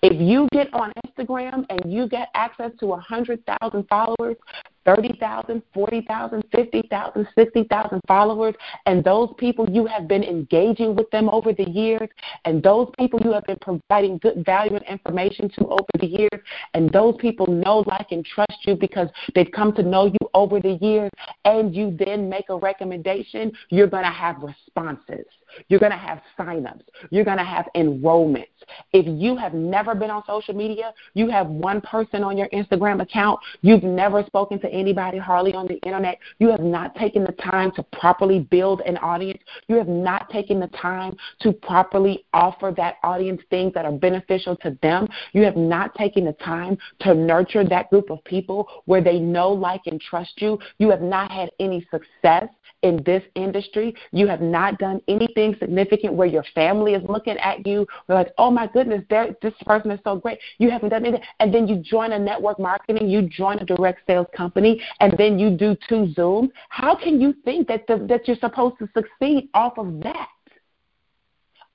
If 0.00 0.20
you 0.20 0.46
get 0.52 0.72
on 0.72 0.92
Instagram 1.04 1.66
and 1.70 1.92
you 1.92 2.08
get 2.08 2.28
access 2.34 2.70
to 2.78 2.86
100,000 2.86 3.88
followers, 3.88 4.36
30,000, 4.86 5.62
40,000, 5.74 6.44
50,000, 6.54 7.28
60,000 7.34 8.00
followers, 8.06 8.54
and 8.86 9.04
those 9.04 9.30
people 9.36 9.68
you 9.68 9.84
have 9.86 10.06
been 10.06 10.22
engaging 10.22 10.94
with 10.94 11.10
them 11.10 11.28
over 11.28 11.52
the 11.52 11.68
years, 11.68 12.08
and 12.44 12.62
those 12.62 12.88
people 12.98 13.20
you 13.24 13.32
have 13.32 13.44
been 13.44 13.58
providing 13.60 14.18
good 14.18 14.44
value 14.46 14.76
and 14.76 14.84
information 14.86 15.50
to 15.50 15.66
over 15.66 15.86
the 16.00 16.06
years, 16.06 16.40
and 16.74 16.90
those 16.92 17.16
people 17.18 17.46
know, 17.46 17.84
like, 17.86 18.12
and 18.12 18.24
trust 18.24 18.58
you 18.62 18.76
because 18.76 19.08
they've 19.34 19.50
come 19.52 19.72
to 19.74 19.82
know 19.82 20.06
you 20.06 20.28
over 20.34 20.60
the 20.60 20.78
years, 20.80 21.10
and 21.44 21.74
you 21.74 21.96
then 21.98 22.28
make 22.28 22.48
a 22.48 22.56
recommendation, 22.56 23.52
you're 23.70 23.86
going 23.88 24.04
to 24.04 24.10
have 24.10 24.36
responses. 24.40 25.26
You're 25.68 25.80
going 25.80 25.92
to 25.92 25.98
have 25.98 26.20
signups. 26.38 26.82
You're 27.10 27.24
going 27.24 27.38
to 27.38 27.44
have 27.44 27.66
enrollments. 27.74 28.46
If 28.92 29.06
you 29.06 29.36
have 29.36 29.54
never 29.54 29.94
been 29.94 30.10
on 30.10 30.22
social 30.26 30.54
media, 30.54 30.92
you 31.14 31.28
have 31.28 31.46
one 31.46 31.80
person 31.80 32.22
on 32.22 32.36
your 32.36 32.48
Instagram 32.48 33.02
account, 33.02 33.40
you've 33.62 33.82
never 33.82 34.24
spoken 34.24 34.58
to 34.60 34.68
anybody 34.68 35.18
hardly 35.18 35.54
on 35.54 35.66
the 35.66 35.78
internet, 35.82 36.18
you 36.38 36.48
have 36.50 36.60
not 36.60 36.94
taken 36.96 37.24
the 37.24 37.32
time 37.32 37.72
to 37.72 37.82
properly 37.82 38.40
build 38.40 38.80
an 38.82 38.96
audience, 38.98 39.40
you 39.68 39.76
have 39.76 39.88
not 39.88 40.28
taken 40.30 40.60
the 40.60 40.68
time 40.68 41.16
to 41.40 41.52
properly 41.52 42.24
offer 42.32 42.72
that 42.76 42.96
audience 43.02 43.40
things 43.50 43.72
that 43.74 43.84
are 43.84 43.92
beneficial 43.92 44.56
to 44.56 44.76
them, 44.82 45.08
you 45.32 45.42
have 45.42 45.56
not 45.56 45.94
taken 45.94 46.24
the 46.24 46.32
time 46.34 46.76
to 47.00 47.14
nurture 47.14 47.64
that 47.64 47.88
group 47.90 48.10
of 48.10 48.22
people 48.24 48.68
where 48.86 49.02
they 49.02 49.18
know, 49.18 49.50
like, 49.50 49.82
and 49.86 50.00
trust 50.00 50.32
you, 50.40 50.58
you 50.78 50.90
have 50.90 51.02
not 51.02 51.30
had 51.30 51.50
any 51.60 51.86
success 51.90 52.48
in 52.82 53.02
this 53.04 53.22
industry, 53.34 53.94
you 54.12 54.26
have 54.26 54.40
not 54.40 54.78
done 54.78 55.00
anything 55.08 55.45
significant 55.58 56.14
where 56.14 56.26
your 56.26 56.44
family 56.54 56.94
is 56.94 57.02
looking 57.08 57.36
at 57.38 57.66
you, 57.66 57.86
like, 58.08 58.32
oh 58.38 58.50
my 58.50 58.66
goodness, 58.66 59.02
this 59.08 59.54
person 59.64 59.90
is 59.90 60.00
so 60.02 60.16
great. 60.16 60.38
You 60.58 60.70
haven't 60.70 60.88
done 60.88 61.04
anything. 61.04 61.24
And 61.38 61.54
then 61.54 61.68
you 61.68 61.76
join 61.76 62.12
a 62.12 62.18
network 62.18 62.58
marketing, 62.58 63.08
you 63.08 63.22
join 63.22 63.58
a 63.58 63.64
direct 63.64 64.00
sales 64.06 64.26
company, 64.36 64.82
and 65.00 65.16
then 65.18 65.38
you 65.38 65.50
do 65.50 65.76
two 65.88 66.12
Zooms. 66.16 66.50
How 66.68 66.96
can 66.96 67.20
you 67.20 67.34
think 67.44 67.68
that, 67.68 67.86
the, 67.86 67.98
that 68.08 68.26
you're 68.26 68.36
supposed 68.38 68.78
to 68.78 68.88
succeed 68.94 69.48
off 69.54 69.78
of 69.78 70.00
that? 70.02 70.28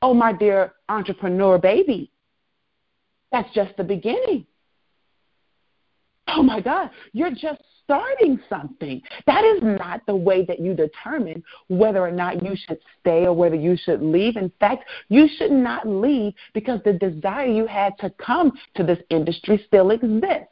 Oh, 0.02 0.14
my 0.14 0.34
dear 0.34 0.74
entrepreneur 0.90 1.60
baby, 1.60 2.12
that's 3.32 3.54
just 3.54 3.78
the 3.78 3.84
beginning. 3.84 4.48
Oh 6.28 6.44
my 6.44 6.62
God, 6.62 6.90
you're 7.14 7.32
just 7.32 7.62
starting 7.84 8.40
something. 8.50 9.02
That 9.28 9.44
is 9.44 9.62
not 9.62 10.02
the 10.08 10.16
way 10.16 10.46
that 10.46 10.60
you 10.60 10.74
determine 10.74 11.44
whether 11.68 12.00
or 12.00 12.12
not 12.12 12.42
you 12.42 12.56
should 12.56 12.80
stay 13.00 13.26
or 13.26 13.34
whether 13.34 13.56
you 13.56 13.76
should 13.76 14.02
leave. 14.02 14.38
In 14.38 14.52
fact, 14.60 14.86
you 15.10 15.28
should 15.38 15.52
not 15.52 15.88
leave 15.88 16.34
because 16.54 16.80
the 16.86 16.94
desire 16.94 17.48
you 17.48 17.68
had 17.68 17.98
to 18.00 18.10
come 18.12 18.54
to 18.76 18.84
this 18.84 19.00
industry 19.10 19.62
still 19.68 19.92
exists. 19.92 20.48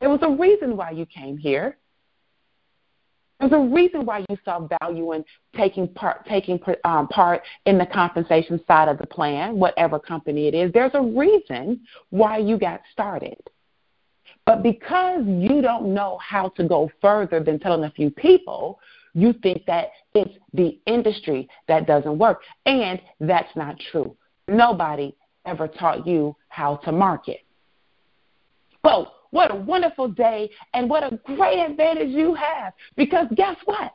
There 0.00 0.10
was 0.10 0.20
a 0.22 0.30
reason 0.30 0.76
why 0.76 0.92
you 0.92 1.06
came 1.06 1.36
here. 1.36 1.76
There's 3.40 3.52
a 3.52 3.58
reason 3.58 4.04
why 4.04 4.24
you 4.28 4.36
saw 4.44 4.68
value 4.80 5.12
in 5.12 5.24
taking 5.56 5.86
part 5.88 6.26
taking 6.26 6.60
um, 6.84 7.06
part 7.08 7.42
in 7.66 7.78
the 7.78 7.86
compensation 7.86 8.60
side 8.66 8.88
of 8.88 8.98
the 8.98 9.06
plan, 9.06 9.56
whatever 9.56 9.98
company 9.98 10.48
it 10.48 10.54
is. 10.54 10.72
There's 10.72 10.94
a 10.94 11.02
reason 11.02 11.80
why 12.10 12.38
you 12.38 12.58
got 12.58 12.80
started. 12.92 13.38
But 14.48 14.62
because 14.62 15.24
you 15.26 15.60
don't 15.60 15.92
know 15.92 16.18
how 16.26 16.48
to 16.56 16.64
go 16.66 16.90
further 17.02 17.38
than 17.38 17.60
telling 17.60 17.84
a 17.84 17.90
few 17.90 18.10
people, 18.10 18.80
you 19.12 19.34
think 19.42 19.66
that 19.66 19.90
it's 20.14 20.32
the 20.54 20.78
industry 20.86 21.50
that 21.66 21.86
doesn't 21.86 22.18
work. 22.18 22.40
And 22.64 22.98
that's 23.20 23.54
not 23.56 23.76
true. 23.92 24.16
Nobody 24.48 25.14
ever 25.44 25.68
taught 25.68 26.06
you 26.06 26.34
how 26.48 26.76
to 26.76 26.92
market. 26.92 27.40
Well, 28.82 29.16
what 29.32 29.50
a 29.50 29.54
wonderful 29.54 30.08
day 30.08 30.48
and 30.72 30.88
what 30.88 31.02
a 31.02 31.18
great 31.26 31.58
advantage 31.58 32.08
you 32.08 32.32
have 32.32 32.72
because 32.96 33.26
guess 33.34 33.56
what? 33.66 33.92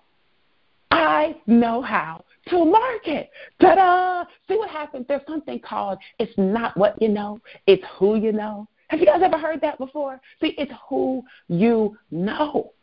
I 0.91 1.35
know 1.47 1.81
how 1.81 2.25
to 2.49 2.63
market. 2.63 3.31
Ta-da! 3.59 4.25
See 4.47 4.55
what 4.55 4.69
happens? 4.69 5.07
There's 5.07 5.25
something 5.27 5.59
called 5.61 5.97
it's 6.19 6.37
not 6.37 6.77
what 6.77 7.01
you 7.01 7.09
know, 7.09 7.39
it's 7.65 7.83
who 7.97 8.17
you 8.17 8.31
know. 8.31 8.67
Have 8.93 8.99
you 8.99 9.07
guys 9.07 9.23
ever 9.23 9.39
heard 9.39 9.59
that 9.61 9.79
before? 9.79 10.21
See, 10.39 10.53
it's 10.55 10.71
who 10.87 11.23
you 11.47 11.97
know. 12.11 12.73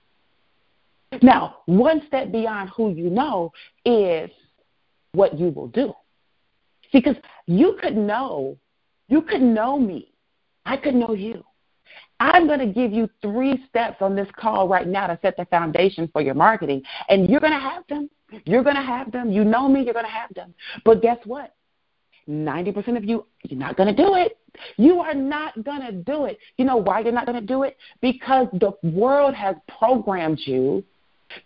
Now, 1.22 1.58
one 1.66 2.02
step 2.08 2.32
beyond 2.32 2.70
who 2.70 2.90
you 2.90 3.10
know 3.10 3.52
is 3.84 4.28
what 5.12 5.38
you 5.38 5.50
will 5.50 5.68
do. 5.68 5.94
Because 6.92 7.14
you 7.46 7.78
could 7.80 7.96
know, 7.96 8.56
you 9.06 9.22
could 9.22 9.40
know 9.40 9.78
me. 9.78 10.10
I 10.66 10.76
could 10.76 10.96
know 10.96 11.12
you. 11.12 11.44
I'm 12.18 12.48
going 12.48 12.58
to 12.58 12.66
give 12.66 12.90
you 12.90 13.08
three 13.22 13.64
steps 13.68 13.98
on 14.00 14.16
this 14.16 14.28
call 14.36 14.66
right 14.66 14.88
now 14.88 15.06
to 15.06 15.18
set 15.22 15.36
the 15.36 15.44
foundation 15.44 16.10
for 16.12 16.22
your 16.22 16.34
marketing. 16.34 16.82
And 17.08 17.30
you're 17.30 17.38
going 17.38 17.52
to 17.52 17.60
have 17.60 17.84
them. 17.88 18.10
You're 18.46 18.64
going 18.64 18.74
to 18.74 18.82
have 18.82 19.12
them. 19.12 19.30
You 19.30 19.44
know 19.44 19.68
me, 19.68 19.84
you're 19.84 19.94
going 19.94 20.06
to 20.06 20.10
have 20.10 20.34
them. 20.34 20.54
But 20.84 21.02
guess 21.02 21.18
what? 21.24 21.54
90% 22.28 22.96
of 22.96 23.04
you, 23.04 23.26
you're 23.44 23.58
not 23.58 23.76
going 23.76 23.94
to 23.94 24.02
do 24.02 24.14
it. 24.14 24.38
You 24.76 25.00
are 25.00 25.14
not 25.14 25.62
going 25.64 25.80
to 25.80 25.92
do 25.92 26.26
it. 26.26 26.38
You 26.56 26.64
know 26.64 26.76
why 26.76 27.00
you're 27.00 27.12
not 27.12 27.26
going 27.26 27.40
to 27.40 27.46
do 27.46 27.62
it? 27.62 27.76
Because 28.00 28.46
the 28.52 28.72
world 28.82 29.34
has 29.34 29.56
programmed 29.78 30.40
you 30.44 30.84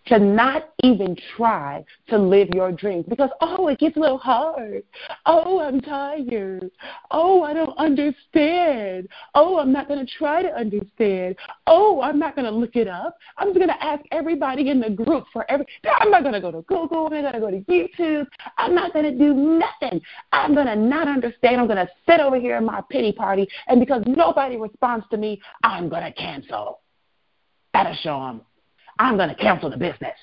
to 0.06 0.18
not 0.18 0.70
even 0.82 1.16
try 1.36 1.84
to 2.08 2.18
live 2.18 2.48
your 2.54 2.72
dreams 2.72 3.04
because, 3.08 3.30
oh, 3.40 3.68
it 3.68 3.78
gets 3.78 3.96
a 3.96 4.00
little 4.00 4.18
hard. 4.18 4.82
Oh, 5.26 5.60
I'm 5.60 5.80
tired. 5.80 6.70
Oh, 7.10 7.42
I 7.42 7.54
don't 7.54 7.76
understand. 7.78 9.08
Oh, 9.34 9.58
I'm 9.58 9.72
not 9.72 9.88
going 9.88 10.04
to 10.04 10.12
try 10.18 10.42
to 10.42 10.48
understand. 10.48 11.36
Oh, 11.66 12.00
I'm 12.02 12.18
not 12.18 12.36
going 12.36 12.46
to 12.46 12.50
look 12.50 12.76
it 12.76 12.88
up. 12.88 13.16
I'm 13.38 13.48
just 13.48 13.58
going 13.58 13.68
to 13.68 13.84
ask 13.84 14.04
everybody 14.12 14.70
in 14.70 14.80
the 14.80 14.90
group 14.90 15.24
for 15.32 15.50
every. 15.50 15.66
I'm 16.00 16.10
not 16.10 16.22
going 16.22 16.34
to 16.34 16.40
go 16.40 16.50
to 16.50 16.62
Google. 16.62 17.06
I'm 17.06 17.22
not 17.22 17.32
going 17.32 17.34
to 17.34 17.40
go 17.40 17.50
to 17.50 17.60
YouTube. 17.70 18.26
I'm 18.58 18.74
not 18.74 18.92
going 18.92 19.04
to 19.04 19.18
do 19.18 19.34
nothing. 19.34 20.00
I'm 20.32 20.54
going 20.54 20.66
to 20.66 20.76
not 20.76 21.08
understand. 21.08 21.60
I'm 21.60 21.66
going 21.66 21.84
to 21.84 21.88
sit 22.08 22.20
over 22.20 22.38
here 22.38 22.56
in 22.56 22.64
my 22.64 22.82
pity 22.90 23.12
party, 23.12 23.48
and 23.68 23.80
because 23.80 24.02
nobody 24.06 24.56
responds 24.56 25.06
to 25.10 25.16
me, 25.16 25.40
I'm 25.62 25.88
going 25.88 26.04
to 26.04 26.12
cancel. 26.12 26.80
That'll 27.72 27.94
show 27.96 28.20
them 28.20 28.42
I'm 28.98 29.16
going 29.16 29.28
to 29.28 29.34
cancel 29.34 29.70
the 29.70 29.76
business. 29.76 30.16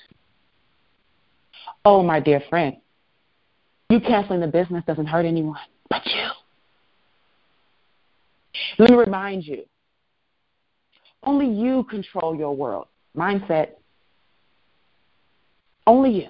Oh, 1.84 2.02
my 2.02 2.20
dear 2.20 2.42
friend, 2.48 2.76
you 3.90 4.00
canceling 4.00 4.40
the 4.40 4.46
business 4.46 4.84
doesn't 4.86 5.06
hurt 5.06 5.26
anyone 5.26 5.58
but 5.92 6.06
you. 6.06 6.28
Let 8.78 8.90
me 8.90 8.96
remind 8.96 9.44
you 9.44 9.64
only 11.22 11.46
you 11.46 11.84
control 11.84 12.34
your 12.34 12.56
world, 12.56 12.88
mindset. 13.16 13.72
Only 15.86 16.10
you. 16.10 16.28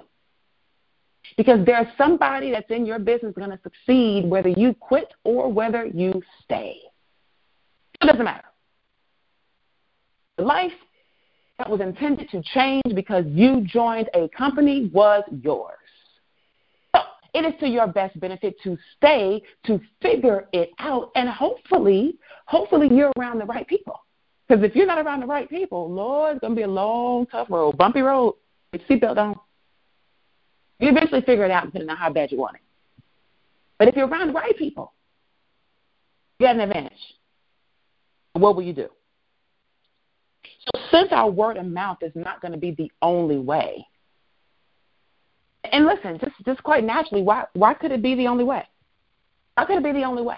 Because 1.36 1.64
there's 1.64 1.86
somebody 1.96 2.50
that's 2.50 2.70
in 2.70 2.84
your 2.84 2.98
business 2.98 3.34
going 3.36 3.50
to 3.50 3.60
succeed 3.62 4.28
whether 4.28 4.48
you 4.48 4.74
quit 4.74 5.14
or 5.24 5.50
whether 5.50 5.86
you 5.86 6.20
stay. 6.42 6.76
It 8.00 8.06
doesn't 8.06 8.24
matter. 8.24 8.48
Life 10.38 10.72
that 11.62 11.70
was 11.70 11.80
intended 11.80 12.28
to 12.28 12.42
change 12.42 12.82
because 12.92 13.24
you 13.28 13.60
joined 13.60 14.10
a 14.14 14.28
company 14.36 14.90
was 14.92 15.22
yours. 15.42 15.78
So 16.92 17.02
it 17.34 17.44
is 17.44 17.54
to 17.60 17.68
your 17.68 17.86
best 17.86 18.18
benefit 18.18 18.56
to 18.64 18.76
stay, 18.96 19.40
to 19.66 19.80
figure 20.00 20.48
it 20.52 20.70
out, 20.80 21.12
and 21.14 21.28
hopefully, 21.28 22.16
hopefully 22.46 22.88
you're 22.90 23.12
around 23.16 23.38
the 23.38 23.44
right 23.44 23.64
people. 23.68 24.00
Because 24.48 24.64
if 24.64 24.74
you're 24.74 24.86
not 24.86 24.98
around 24.98 25.20
the 25.20 25.26
right 25.26 25.48
people, 25.48 25.88
Lord, 25.88 26.32
it's 26.32 26.40
going 26.40 26.54
to 26.54 26.56
be 26.56 26.64
a 26.64 26.68
long, 26.68 27.26
tough 27.26 27.48
road, 27.48 27.78
bumpy 27.78 28.00
road. 28.00 28.34
Seatbelt 28.74 29.18
on. 29.18 29.38
You 30.80 30.88
eventually 30.88 31.20
figure 31.20 31.44
it 31.44 31.52
out 31.52 31.66
depending 31.66 31.90
on 31.90 31.96
how 31.96 32.10
bad 32.10 32.32
you 32.32 32.38
want 32.38 32.56
it. 32.56 32.62
But 33.78 33.86
if 33.86 33.94
you're 33.94 34.08
around 34.08 34.28
the 34.28 34.32
right 34.32 34.56
people, 34.58 34.94
you 36.40 36.46
have 36.48 36.56
an 36.56 36.62
advantage. 36.62 36.98
What 38.32 38.56
will 38.56 38.64
you 38.64 38.72
do? 38.72 38.88
So 40.64 40.80
since 40.90 41.08
our 41.12 41.30
word 41.30 41.56
of 41.56 41.66
mouth 41.66 41.98
is 42.02 42.12
not 42.14 42.40
going 42.40 42.52
to 42.52 42.58
be 42.58 42.72
the 42.72 42.90
only 43.02 43.38
way, 43.38 43.86
and 45.70 45.86
listen, 45.86 46.18
just 46.18 46.34
just 46.44 46.62
quite 46.62 46.84
naturally, 46.84 47.22
why 47.22 47.44
why 47.54 47.74
could 47.74 47.92
it 47.92 48.02
be 48.02 48.14
the 48.14 48.26
only 48.26 48.44
way? 48.44 48.64
How 49.56 49.66
could 49.66 49.76
it 49.76 49.84
be 49.84 49.92
the 49.92 50.04
only 50.04 50.22
way? 50.22 50.36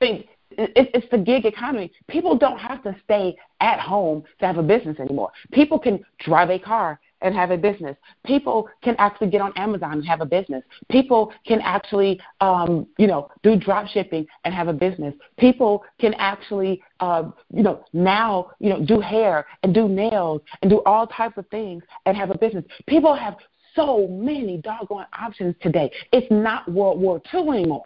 I 0.00 0.04
mean, 0.04 0.16
Think 0.16 0.26
it's 0.58 1.06
the 1.10 1.18
gig 1.18 1.46
economy. 1.46 1.90
People 2.08 2.36
don't 2.36 2.58
have 2.58 2.82
to 2.82 2.94
stay 3.04 3.36
at 3.60 3.80
home 3.80 4.22
to 4.40 4.46
have 4.46 4.58
a 4.58 4.62
business 4.62 4.98
anymore. 4.98 5.30
People 5.52 5.78
can 5.78 6.04
drive 6.18 6.50
a 6.50 6.58
car 6.58 7.00
and 7.22 7.34
have 7.34 7.50
a 7.50 7.56
business. 7.56 7.96
People 8.24 8.68
can 8.82 8.94
actually 8.98 9.30
get 9.30 9.40
on 9.40 9.52
Amazon 9.56 9.92
and 9.92 10.06
have 10.06 10.20
a 10.20 10.26
business. 10.26 10.62
People 10.90 11.32
can 11.46 11.60
actually, 11.60 12.20
um, 12.40 12.86
you 12.98 13.06
know, 13.06 13.30
do 13.42 13.56
drop 13.56 13.86
shipping 13.88 14.26
and 14.44 14.54
have 14.54 14.68
a 14.68 14.72
business. 14.72 15.14
People 15.38 15.84
can 16.00 16.14
actually, 16.14 16.82
uh, 17.00 17.30
you 17.52 17.62
know, 17.62 17.84
now, 17.92 18.50
you 18.58 18.70
know, 18.70 18.84
do 18.84 19.00
hair 19.00 19.46
and 19.62 19.72
do 19.74 19.88
nails 19.88 20.42
and 20.60 20.70
do 20.70 20.82
all 20.84 21.06
types 21.06 21.38
of 21.38 21.46
things 21.48 21.82
and 22.06 22.16
have 22.16 22.30
a 22.30 22.38
business. 22.38 22.64
People 22.86 23.14
have 23.14 23.36
so 23.74 24.06
many 24.08 24.58
doggone 24.58 25.06
options 25.18 25.54
today. 25.62 25.90
It's 26.12 26.26
not 26.30 26.70
World 26.70 27.00
War 27.00 27.22
II 27.32 27.48
anymore. 27.48 27.84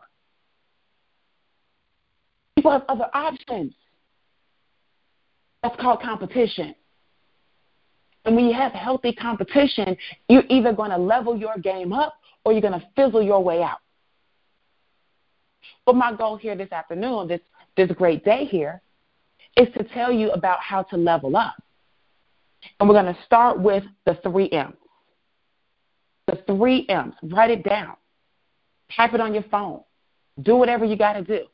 People 2.57 2.72
have 2.72 2.85
other 2.88 3.09
options. 3.14 3.75
That's 5.62 5.81
called 5.81 6.01
competition. 6.01 6.75
And 8.26 8.34
when 8.34 8.46
you 8.46 8.54
have 8.54 8.72
healthy 8.72 9.12
competition, 9.12 9.96
you're 10.28 10.44
either 10.48 10.72
going 10.72 10.90
to 10.90 10.98
level 10.98 11.36
your 11.36 11.56
game 11.58 11.92
up 11.92 12.14
or 12.44 12.52
you're 12.52 12.60
going 12.60 12.78
to 12.78 12.86
fizzle 12.96 13.22
your 13.22 13.42
way 13.42 13.62
out. 13.62 13.78
But 15.86 15.94
my 15.94 16.12
goal 16.12 16.36
here 16.36 16.56
this 16.56 16.72
afternoon, 16.72 17.28
this, 17.28 17.40
this 17.76 17.90
great 17.92 18.24
day 18.24 18.44
here, 18.44 18.82
is 19.56 19.68
to 19.78 19.84
tell 19.84 20.10
you 20.12 20.32
about 20.32 20.58
how 20.60 20.82
to 20.82 20.96
level 20.96 21.36
up. 21.36 21.54
And 22.80 22.88
we're 22.88 23.00
going 23.00 23.14
to 23.14 23.22
start 23.24 23.60
with 23.60 23.84
the 24.04 24.18
three 24.24 24.50
M's. 24.50 24.74
The 26.26 26.42
three 26.48 26.84
M's. 26.88 27.14
Write 27.22 27.52
it 27.52 27.62
down. 27.62 27.94
Type 28.94 29.14
it 29.14 29.20
on 29.20 29.34
your 29.34 29.44
phone. 29.44 29.80
Do 30.42 30.56
whatever 30.56 30.84
you 30.84 30.96
got 30.96 31.12
to 31.12 31.22
do. 31.22 31.46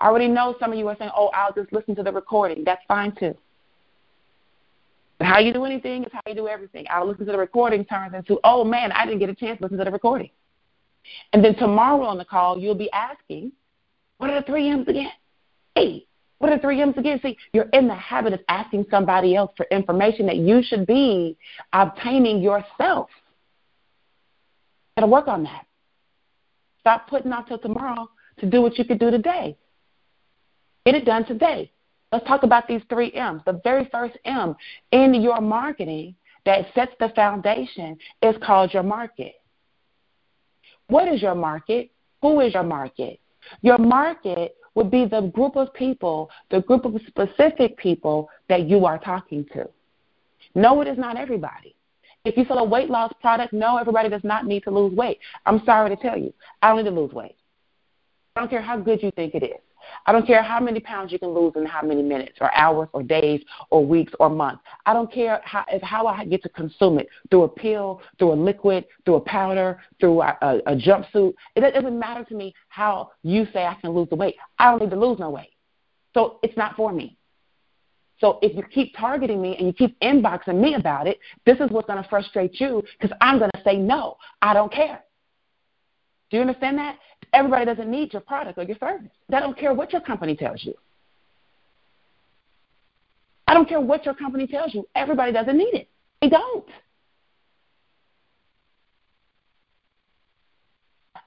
I 0.00 0.06
already 0.06 0.28
know 0.28 0.54
some 0.60 0.72
of 0.72 0.78
you 0.78 0.86
are 0.86 0.96
saying, 0.96 1.10
oh, 1.16 1.28
I'll 1.34 1.52
just 1.52 1.72
listen 1.72 1.96
to 1.96 2.04
the 2.04 2.12
recording. 2.12 2.62
That's 2.64 2.82
fine 2.86 3.12
too. 3.18 3.36
How 5.20 5.40
you 5.40 5.52
do 5.52 5.64
anything 5.64 6.04
is 6.04 6.12
how 6.12 6.20
you 6.26 6.34
do 6.34 6.46
everything. 6.46 6.86
I'll 6.88 7.06
listen 7.06 7.26
to 7.26 7.32
the 7.32 7.38
recording 7.38 7.84
turns 7.84 8.14
into, 8.14 8.38
oh 8.44 8.64
man, 8.64 8.92
I 8.92 9.04
didn't 9.04 9.18
get 9.18 9.28
a 9.28 9.34
chance 9.34 9.58
to 9.58 9.64
listen 9.64 9.78
to 9.78 9.84
the 9.84 9.90
recording. 9.90 10.30
And 11.32 11.44
then 11.44 11.56
tomorrow 11.56 12.04
on 12.04 12.18
the 12.18 12.24
call, 12.24 12.58
you'll 12.58 12.74
be 12.74 12.90
asking, 12.92 13.52
what 14.18 14.30
are 14.30 14.40
the 14.40 14.46
three 14.46 14.68
M's 14.68 14.86
again? 14.86 15.10
Hey, 15.74 16.06
what 16.38 16.52
are 16.52 16.56
the 16.56 16.62
three 16.62 16.80
M's 16.80 16.96
again? 16.96 17.18
See, 17.22 17.36
you're 17.52 17.68
in 17.72 17.88
the 17.88 17.94
habit 17.94 18.32
of 18.32 18.40
asking 18.48 18.86
somebody 18.90 19.34
else 19.34 19.50
for 19.56 19.66
information 19.70 20.26
that 20.26 20.36
you 20.36 20.62
should 20.62 20.86
be 20.86 21.36
obtaining 21.72 22.40
yourself. 22.40 23.10
Got 24.96 25.02
to 25.02 25.06
work 25.06 25.26
on 25.26 25.44
that. 25.44 25.66
Stop 26.80 27.08
putting 27.08 27.32
off 27.32 27.48
till 27.48 27.58
tomorrow 27.58 28.08
to 28.38 28.46
do 28.46 28.62
what 28.62 28.78
you 28.78 28.84
could 28.84 28.98
do 29.00 29.10
today. 29.10 29.56
Get 30.86 30.94
it 30.94 31.04
done 31.04 31.24
today. 31.24 31.72
Let's 32.12 32.26
talk 32.26 32.42
about 32.42 32.66
these 32.66 32.82
three 32.88 33.12
M's. 33.12 33.42
The 33.44 33.60
very 33.64 33.88
first 33.92 34.16
M 34.24 34.54
in 34.92 35.14
your 35.14 35.40
marketing 35.40 36.14
that 36.46 36.66
sets 36.74 36.92
the 36.98 37.10
foundation 37.14 37.98
is 38.22 38.34
called 38.42 38.72
your 38.72 38.82
market. 38.82 39.34
What 40.86 41.08
is 41.08 41.20
your 41.20 41.34
market? 41.34 41.90
Who 42.22 42.40
is 42.40 42.54
your 42.54 42.62
market? 42.62 43.20
Your 43.60 43.78
market 43.78 44.56
would 44.74 44.90
be 44.90 45.04
the 45.04 45.30
group 45.34 45.56
of 45.56 45.72
people, 45.74 46.30
the 46.50 46.62
group 46.62 46.84
of 46.84 46.94
specific 47.06 47.76
people 47.76 48.30
that 48.48 48.68
you 48.68 48.86
are 48.86 48.98
talking 48.98 49.44
to. 49.52 49.68
No, 50.54 50.80
it 50.80 50.88
is 50.88 50.96
not 50.96 51.16
everybody. 51.16 51.74
If 52.24 52.36
you 52.36 52.44
sell 52.46 52.58
a 52.58 52.64
weight 52.64 52.90
loss 52.90 53.12
product, 53.20 53.52
no, 53.52 53.76
everybody 53.76 54.08
does 54.08 54.24
not 54.24 54.46
need 54.46 54.62
to 54.64 54.70
lose 54.70 54.94
weight. 54.94 55.18
I'm 55.46 55.62
sorry 55.64 55.94
to 55.94 55.96
tell 55.96 56.18
you, 56.18 56.32
I 56.62 56.68
don't 56.68 56.84
need 56.84 56.90
to 56.90 57.00
lose 57.00 57.12
weight. 57.12 57.36
I 58.34 58.40
don't 58.40 58.50
care 58.50 58.62
how 58.62 58.78
good 58.78 59.02
you 59.02 59.10
think 59.12 59.34
it 59.34 59.42
is. 59.42 59.60
I 60.06 60.12
don't 60.12 60.26
care 60.26 60.42
how 60.42 60.60
many 60.60 60.80
pounds 60.80 61.12
you 61.12 61.18
can 61.18 61.30
lose 61.30 61.52
in 61.56 61.66
how 61.66 61.82
many 61.82 62.02
minutes 62.02 62.38
or 62.40 62.54
hours 62.54 62.88
or 62.92 63.02
days 63.02 63.42
or 63.70 63.84
weeks 63.84 64.12
or 64.20 64.30
months. 64.30 64.62
I 64.86 64.92
don't 64.92 65.12
care 65.12 65.40
how, 65.44 65.64
how 65.82 66.06
I 66.06 66.24
get 66.24 66.42
to 66.42 66.48
consume 66.48 66.98
it 66.98 67.08
through 67.30 67.42
a 67.42 67.48
pill, 67.48 68.00
through 68.18 68.32
a 68.32 68.34
liquid, 68.34 68.84
through 69.04 69.16
a 69.16 69.20
powder, 69.20 69.80
through 70.00 70.22
a, 70.22 70.36
a, 70.42 70.56
a 70.66 70.76
jumpsuit. 70.76 71.34
It 71.56 71.74
doesn't 71.74 71.98
matter 71.98 72.24
to 72.24 72.34
me 72.34 72.54
how 72.68 73.10
you 73.22 73.46
say 73.52 73.64
I 73.64 73.74
can 73.80 73.90
lose 73.90 74.08
the 74.08 74.16
weight. 74.16 74.36
I 74.58 74.70
don't 74.70 74.80
need 74.80 74.90
to 74.90 75.00
lose 75.00 75.18
no 75.18 75.30
weight. 75.30 75.52
So 76.14 76.38
it's 76.42 76.56
not 76.56 76.76
for 76.76 76.92
me. 76.92 77.16
So 78.20 78.38
if 78.42 78.56
you 78.56 78.62
keep 78.64 78.96
targeting 78.96 79.40
me 79.40 79.56
and 79.56 79.66
you 79.66 79.72
keep 79.72 79.98
inboxing 80.00 80.60
me 80.60 80.74
about 80.74 81.06
it, 81.06 81.18
this 81.46 81.58
is 81.60 81.70
what's 81.70 81.86
going 81.86 82.02
to 82.02 82.08
frustrate 82.08 82.60
you 82.60 82.82
because 83.00 83.16
I'm 83.20 83.38
going 83.38 83.50
to 83.54 83.62
say 83.62 83.76
no. 83.76 84.16
I 84.42 84.54
don't 84.54 84.72
care. 84.72 85.04
Do 86.30 86.36
you 86.36 86.40
understand 86.42 86.78
that? 86.78 86.98
Everybody 87.32 87.64
doesn't 87.64 87.90
need 87.90 88.12
your 88.12 88.22
product 88.22 88.58
or 88.58 88.64
your 88.64 88.76
service. 88.78 89.10
I 89.32 89.40
don't 89.40 89.56
care 89.56 89.74
what 89.74 89.92
your 89.92 90.00
company 90.00 90.36
tells 90.36 90.64
you. 90.64 90.74
I 93.46 93.54
don't 93.54 93.68
care 93.68 93.80
what 93.80 94.04
your 94.04 94.14
company 94.14 94.46
tells 94.46 94.74
you. 94.74 94.86
Everybody 94.94 95.32
doesn't 95.32 95.56
need 95.56 95.74
it. 95.74 95.88
They 96.20 96.28
don't. 96.28 96.66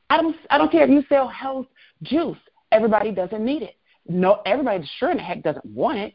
I 0.09 0.17
don't 0.17 0.35
I 0.49 0.57
don't 0.57 0.71
care 0.71 0.83
if 0.83 0.89
you 0.89 1.03
sell 1.09 1.27
health 1.27 1.67
juice. 2.03 2.37
Everybody 2.71 3.11
doesn't 3.11 3.43
need 3.43 3.63
it. 3.63 3.75
no 4.07 4.41
everybody 4.45 4.87
sure 4.99 5.09
in 5.09 5.17
the 5.17 5.23
heck 5.23 5.41
doesn't 5.41 5.65
want 5.65 5.97
it. 5.97 6.13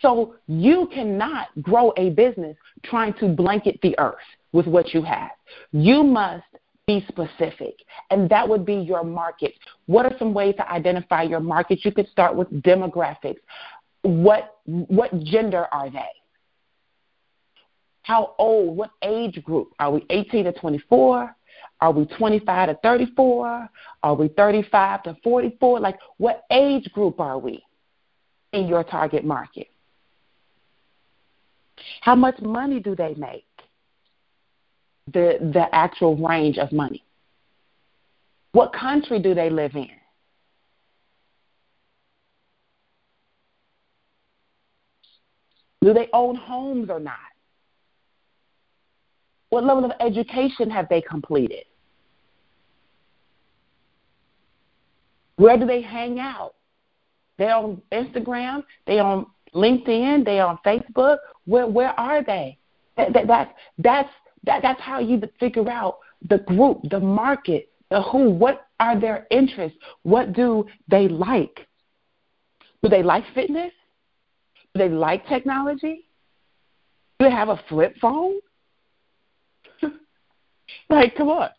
So 0.00 0.34
you 0.46 0.88
cannot 0.92 1.48
grow 1.62 1.94
a 1.96 2.10
business 2.10 2.56
trying 2.82 3.14
to 3.14 3.28
blanket 3.28 3.78
the 3.82 3.98
earth 3.98 4.16
with 4.54 4.66
what 4.66 4.94
you 4.94 5.02
have. 5.02 5.32
You 5.72 6.02
must 6.02 6.44
be 6.86 7.04
specific, 7.08 7.74
and 8.10 8.30
that 8.30 8.48
would 8.48 8.64
be 8.64 8.74
your 8.74 9.04
market. 9.04 9.52
What 9.86 10.06
are 10.06 10.16
some 10.18 10.32
ways 10.32 10.54
to 10.56 10.70
identify 10.70 11.24
your 11.24 11.40
market? 11.40 11.84
You 11.84 11.92
could 11.92 12.08
start 12.08 12.34
with 12.34 12.48
demographics. 12.62 13.40
What 14.02 14.58
what 14.64 15.10
gender 15.24 15.66
are 15.72 15.90
they? 15.90 16.14
How 18.02 18.34
old? 18.38 18.76
What 18.76 18.90
age 19.02 19.42
group? 19.44 19.72
Are 19.78 19.90
we 19.90 20.06
18 20.08 20.44
to 20.44 20.52
24? 20.52 21.34
Are 21.80 21.90
we 21.90 22.04
25 22.04 22.68
to 22.68 22.74
34? 22.82 23.68
Are 24.02 24.14
we 24.14 24.28
35 24.28 25.02
to 25.04 25.16
44? 25.24 25.80
Like, 25.80 25.98
what 26.18 26.44
age 26.50 26.90
group 26.92 27.18
are 27.18 27.38
we 27.38 27.64
in 28.52 28.68
your 28.68 28.84
target 28.84 29.24
market? 29.24 29.68
How 32.02 32.14
much 32.14 32.40
money 32.40 32.78
do 32.78 32.94
they 32.94 33.14
make? 33.14 33.46
The, 35.12 35.38
the 35.52 35.66
actual 35.72 36.16
range 36.16 36.58
of 36.58 36.72
money. 36.72 37.04
What 38.52 38.72
country 38.72 39.20
do 39.20 39.34
they 39.34 39.50
live 39.50 39.74
in? 39.74 39.90
Do 45.82 45.92
they 45.92 46.08
own 46.14 46.36
homes 46.36 46.88
or 46.88 46.98
not? 46.98 47.18
What 49.50 49.64
level 49.64 49.84
of 49.84 49.92
education 50.00 50.70
have 50.70 50.88
they 50.88 51.02
completed? 51.02 51.64
Where 55.36 55.58
do 55.58 55.66
they 55.66 55.82
hang 55.82 56.18
out? 56.18 56.54
They 57.36 57.50
on 57.50 57.82
Instagram? 57.92 58.64
They 58.86 58.98
on 58.98 59.26
LinkedIn? 59.54 60.24
They 60.24 60.40
on 60.40 60.58
Facebook? 60.64 61.18
Where 61.44 61.66
where 61.66 61.98
are 62.00 62.22
they? 62.24 62.58
That, 62.96 63.12
that, 63.12 63.26
that 63.26 63.54
that's 63.78 64.10
that, 64.44 64.62
that's 64.62 64.80
how 64.80 65.00
you 65.00 65.20
figure 65.40 65.68
out 65.70 65.98
the 66.28 66.38
group, 66.38 66.80
the 66.90 67.00
market, 67.00 67.70
the 67.90 68.02
who. 68.02 68.30
What 68.30 68.66
are 68.80 68.98
their 68.98 69.26
interests? 69.30 69.78
What 70.02 70.32
do 70.32 70.66
they 70.88 71.08
like? 71.08 71.66
Do 72.82 72.88
they 72.88 73.02
like 73.02 73.24
fitness? 73.34 73.72
Do 74.74 74.78
they 74.80 74.88
like 74.88 75.26
technology? 75.28 76.06
Do 77.18 77.26
they 77.26 77.30
have 77.30 77.48
a 77.48 77.60
flip 77.68 77.94
phone? 78.00 78.34
like, 80.90 81.16
come 81.16 81.28
on. 81.28 81.50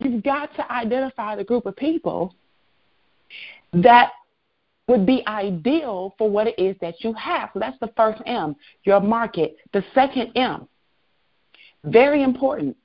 You've 0.00 0.22
got 0.22 0.54
to 0.56 0.72
identify 0.72 1.36
the 1.36 1.44
group 1.44 1.66
of 1.66 1.76
people 1.76 2.34
that 3.72 4.12
would 4.88 5.06
be 5.06 5.22
ideal 5.26 6.14
for 6.18 6.28
what 6.28 6.48
it 6.48 6.58
is 6.58 6.74
that 6.80 6.94
you 7.04 7.12
have. 7.12 7.50
So 7.52 7.60
that's 7.60 7.78
the 7.78 7.92
first 7.96 8.20
M, 8.26 8.56
your 8.82 9.00
market. 9.00 9.56
The 9.72 9.84
second 9.94 10.32
M, 10.34 10.66
very 11.84 12.22
important. 12.22 12.76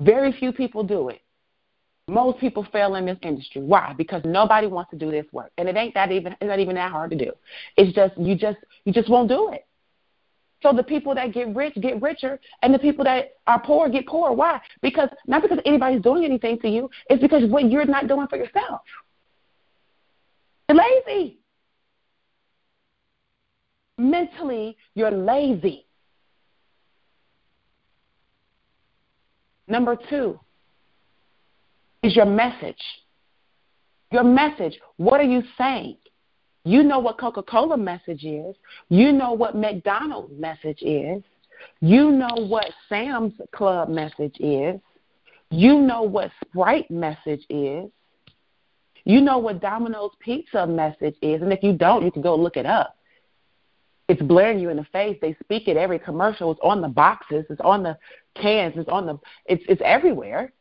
Very 0.00 0.32
few 0.32 0.52
people 0.52 0.82
do 0.82 1.08
it. 1.10 1.20
Most 2.08 2.40
people 2.40 2.66
fail 2.72 2.96
in 2.96 3.06
this 3.06 3.18
industry. 3.22 3.62
Why? 3.62 3.94
Because 3.96 4.22
nobody 4.24 4.66
wants 4.66 4.90
to 4.90 4.96
do 4.96 5.10
this 5.10 5.26
work, 5.32 5.52
and 5.56 5.68
it 5.68 5.76
ain't 5.76 5.94
that 5.94 6.10
even 6.10 6.32
it's 6.32 6.48
not 6.48 6.58
even 6.58 6.74
that 6.74 6.90
hard 6.90 7.10
to 7.10 7.16
do. 7.16 7.32
It's 7.76 7.94
just 7.94 8.18
you 8.18 8.34
just 8.34 8.58
you 8.84 8.92
just 8.92 9.08
won't 9.08 9.28
do 9.28 9.52
it. 9.52 9.66
So 10.62 10.72
the 10.72 10.82
people 10.82 11.14
that 11.14 11.32
get 11.32 11.54
rich 11.54 11.74
get 11.80 12.02
richer, 12.02 12.40
and 12.62 12.74
the 12.74 12.78
people 12.78 13.04
that 13.04 13.34
are 13.46 13.60
poor 13.60 13.88
get 13.88 14.06
poor. 14.06 14.32
Why? 14.32 14.60
Because 14.80 15.08
not 15.26 15.42
because 15.42 15.58
anybody's 15.64 16.02
doing 16.02 16.24
anything 16.24 16.58
to 16.60 16.68
you. 16.68 16.90
It's 17.08 17.22
because 17.22 17.48
what 17.48 17.70
you're 17.70 17.84
not 17.84 18.08
doing 18.08 18.26
for 18.26 18.36
yourself. 18.36 18.80
You're 20.68 20.78
lazy. 20.78 21.38
Mentally, 23.96 24.76
you're 24.94 25.10
lazy. 25.10 25.86
Number 29.68 29.96
two 30.10 30.38
is 32.02 32.16
your 32.16 32.26
message. 32.26 32.82
Your 34.10 34.24
message. 34.24 34.78
What 34.96 35.20
are 35.20 35.24
you 35.24 35.42
saying? 35.56 35.96
You 36.64 36.82
know 36.82 36.98
what 36.98 37.18
Coca 37.18 37.42
Cola 37.42 37.76
message 37.76 38.24
is. 38.24 38.54
You 38.88 39.12
know 39.12 39.32
what 39.32 39.56
McDonald's 39.56 40.32
message 40.38 40.82
is. 40.82 41.22
You 41.80 42.10
know 42.10 42.46
what 42.46 42.66
Sam's 42.88 43.34
Club 43.52 43.88
message 43.88 44.36
is. 44.38 44.80
You 45.50 45.80
know 45.80 46.02
what 46.02 46.30
Sprite 46.44 46.90
message 46.90 47.44
is. 47.48 47.90
You 49.04 49.20
know 49.20 49.38
what 49.38 49.60
Domino's 49.60 50.12
Pizza 50.20 50.66
message 50.66 51.16
is. 51.22 51.42
And 51.42 51.52
if 51.52 51.62
you 51.62 51.72
don't, 51.72 52.04
you 52.04 52.12
can 52.12 52.22
go 52.22 52.36
look 52.36 52.56
it 52.56 52.66
up. 52.66 52.96
It's 54.08 54.22
blaring 54.22 54.58
you 54.58 54.68
in 54.68 54.76
the 54.76 54.86
face. 54.92 55.16
They 55.20 55.36
speak 55.42 55.68
it 55.68 55.76
every 55.76 55.98
commercial. 55.98 56.50
It's 56.52 56.60
on 56.62 56.80
the 56.80 56.88
boxes. 56.88 57.44
It's 57.50 57.60
on 57.60 57.82
the 57.82 57.96
cans. 58.34 58.74
It's 58.76 58.88
on 58.88 59.06
the. 59.06 59.18
It's 59.46 59.62
it's 59.68 59.82
everywhere. 59.84 60.52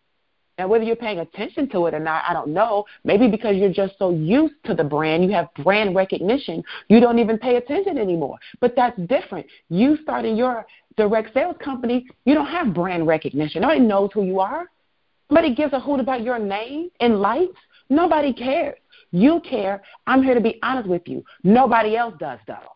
And 0.57 0.69
whether 0.69 0.83
you're 0.83 0.95
paying 0.95 1.19
attention 1.19 1.69
to 1.69 1.87
it 1.87 1.93
or 1.95 1.99
not, 1.99 2.23
I 2.27 2.33
don't 2.33 2.49
know. 2.49 2.85
Maybe 3.03 3.27
because 3.27 3.55
you're 3.55 3.73
just 3.73 3.97
so 3.97 4.11
used 4.11 4.53
to 4.65 4.75
the 4.75 4.83
brand, 4.83 5.23
you 5.23 5.31
have 5.31 5.51
brand 5.63 5.95
recognition, 5.95 6.63
you 6.87 6.99
don't 6.99 7.17
even 7.17 7.39
pay 7.39 7.55
attention 7.55 7.97
anymore. 7.97 8.37
But 8.59 8.75
that's 8.75 8.99
different. 9.07 9.47
You 9.69 9.97
starting 10.03 10.35
your 10.35 10.67
direct 10.97 11.33
sales 11.33 11.55
company, 11.63 12.05
you 12.25 12.35
don't 12.35 12.47
have 12.47 12.75
brand 12.75 13.07
recognition. 13.07 13.61
Nobody 13.61 13.79
knows 13.79 14.11
who 14.13 14.23
you 14.23 14.39
are. 14.39 14.67
Nobody 15.31 15.55
gives 15.55 15.73
a 15.73 15.79
hoot 15.79 15.99
about 15.99 16.23
your 16.23 16.37
name 16.37 16.89
and 16.99 17.21
lights. 17.21 17.57
Nobody 17.89 18.33
cares. 18.33 18.77
You 19.11 19.41
care. 19.49 19.81
I'm 20.05 20.21
here 20.21 20.35
to 20.35 20.41
be 20.41 20.59
honest 20.61 20.87
with 20.87 21.07
you. 21.07 21.23
Nobody 21.43 21.95
else 21.95 22.13
does, 22.19 22.39
though. 22.47 22.75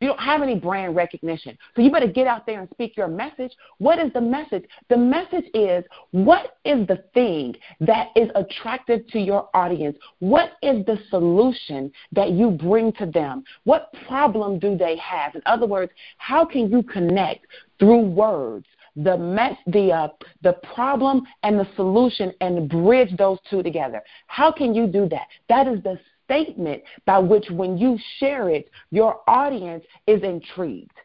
You 0.00 0.08
don't 0.08 0.20
have 0.20 0.42
any 0.42 0.56
brand 0.56 0.94
recognition. 0.94 1.56
So 1.74 1.82
you 1.82 1.90
better 1.90 2.06
get 2.06 2.26
out 2.26 2.44
there 2.44 2.60
and 2.60 2.68
speak 2.70 2.96
your 2.96 3.08
message. 3.08 3.52
What 3.78 3.98
is 3.98 4.12
the 4.12 4.20
message? 4.20 4.64
The 4.90 4.96
message 4.96 5.46
is 5.54 5.84
what 6.10 6.58
is 6.64 6.86
the 6.86 7.04
thing 7.14 7.54
that 7.80 8.08
is 8.14 8.28
attractive 8.34 9.06
to 9.08 9.18
your 9.18 9.48
audience? 9.54 9.96
What 10.18 10.52
is 10.62 10.84
the 10.84 10.98
solution 11.08 11.90
that 12.12 12.32
you 12.32 12.50
bring 12.50 12.92
to 12.94 13.06
them? 13.06 13.44
What 13.64 13.92
problem 14.06 14.58
do 14.58 14.76
they 14.76 14.96
have? 14.98 15.34
In 15.34 15.42
other 15.46 15.66
words, 15.66 15.92
how 16.18 16.44
can 16.44 16.70
you 16.70 16.82
connect 16.82 17.46
through 17.78 18.02
words 18.02 18.66
the 18.96 19.16
mess, 19.16 19.54
the 19.66 19.92
uh, 19.92 20.08
the 20.42 20.54
problem 20.74 21.22
and 21.42 21.60
the 21.60 21.68
solution 21.76 22.32
and 22.40 22.68
bridge 22.68 23.14
those 23.18 23.38
two 23.50 23.62
together. 23.62 24.02
How 24.26 24.50
can 24.50 24.74
you 24.74 24.86
do 24.86 25.06
that? 25.10 25.26
That 25.48 25.68
is 25.68 25.82
the 25.82 26.00
statement 26.26 26.82
by 27.06 27.18
which 27.18 27.46
when 27.50 27.78
you 27.78 27.98
share 28.18 28.50
it, 28.50 28.70
your 28.90 29.20
audience 29.26 29.84
is 30.06 30.22
intrigued. 30.22 30.98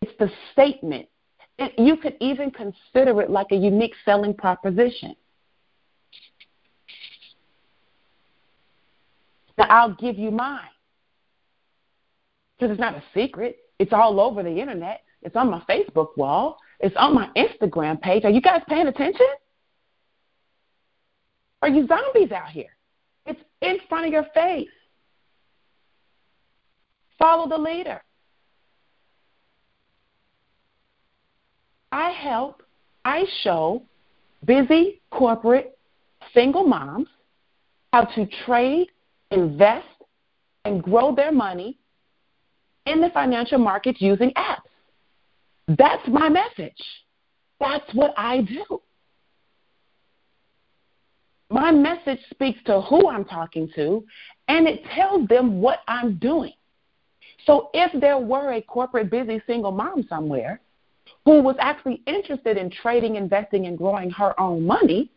It's 0.00 0.12
the 0.18 0.30
statement. 0.52 1.06
It, 1.58 1.78
you 1.78 1.96
could 1.96 2.16
even 2.20 2.50
consider 2.50 3.20
it 3.22 3.30
like 3.30 3.48
a 3.52 3.56
unique 3.56 3.94
selling 4.04 4.34
proposition. 4.34 5.14
Now, 9.58 9.66
I'll 9.68 9.94
give 9.94 10.18
you 10.18 10.30
mine 10.30 10.60
because 12.58 12.72
it's 12.72 12.80
not 12.80 12.94
a 12.94 13.02
secret. 13.14 13.58
It's 13.78 13.92
all 13.92 14.18
over 14.18 14.42
the 14.42 14.60
internet. 14.60 15.02
It's 15.22 15.36
on 15.36 15.50
my 15.50 15.60
Facebook 15.68 16.16
wall. 16.16 16.58
It's 16.80 16.96
on 16.96 17.14
my 17.14 17.28
Instagram 17.36 18.00
page. 18.00 18.24
Are 18.24 18.30
you 18.30 18.40
guys 18.40 18.62
paying 18.68 18.88
attention? 18.88 19.26
Are 21.60 21.68
you 21.68 21.86
zombies 21.86 22.32
out 22.32 22.48
here? 22.48 22.74
It's 23.26 23.40
in 23.60 23.78
front 23.88 24.06
of 24.06 24.12
your 24.12 24.26
face. 24.34 24.68
Follow 27.18 27.48
the 27.48 27.58
leader. 27.58 28.02
I 31.92 32.10
help, 32.10 32.62
I 33.04 33.24
show 33.42 33.82
busy 34.44 35.00
corporate 35.10 35.78
single 36.34 36.64
moms 36.64 37.08
how 37.92 38.04
to 38.04 38.26
trade, 38.46 38.88
invest, 39.30 39.86
and 40.64 40.82
grow 40.82 41.14
their 41.14 41.32
money 41.32 41.78
in 42.86 43.00
the 43.00 43.10
financial 43.10 43.58
markets 43.58 44.00
using 44.00 44.30
apps. 44.30 44.58
That's 45.68 46.06
my 46.08 46.28
message. 46.28 46.82
That's 47.60 47.84
what 47.94 48.14
I 48.16 48.40
do. 48.40 48.80
My 51.52 51.70
message 51.70 52.18
speaks 52.30 52.58
to 52.64 52.80
who 52.80 53.10
I'm 53.10 53.26
talking 53.26 53.68
to, 53.74 54.02
and 54.48 54.66
it 54.66 54.82
tells 54.94 55.28
them 55.28 55.60
what 55.60 55.80
I'm 55.86 56.14
doing. 56.14 56.54
So 57.44 57.68
if 57.74 58.00
there 58.00 58.16
were 58.16 58.52
a 58.52 58.62
corporate 58.62 59.10
busy 59.10 59.42
single 59.46 59.70
mom 59.70 60.06
somewhere 60.08 60.62
who 61.26 61.42
was 61.42 61.56
actually 61.60 62.00
interested 62.06 62.56
in 62.56 62.70
trading, 62.70 63.16
investing, 63.16 63.66
and 63.66 63.76
growing 63.76 64.08
her 64.12 64.38
own 64.40 64.64
money, 64.64 65.10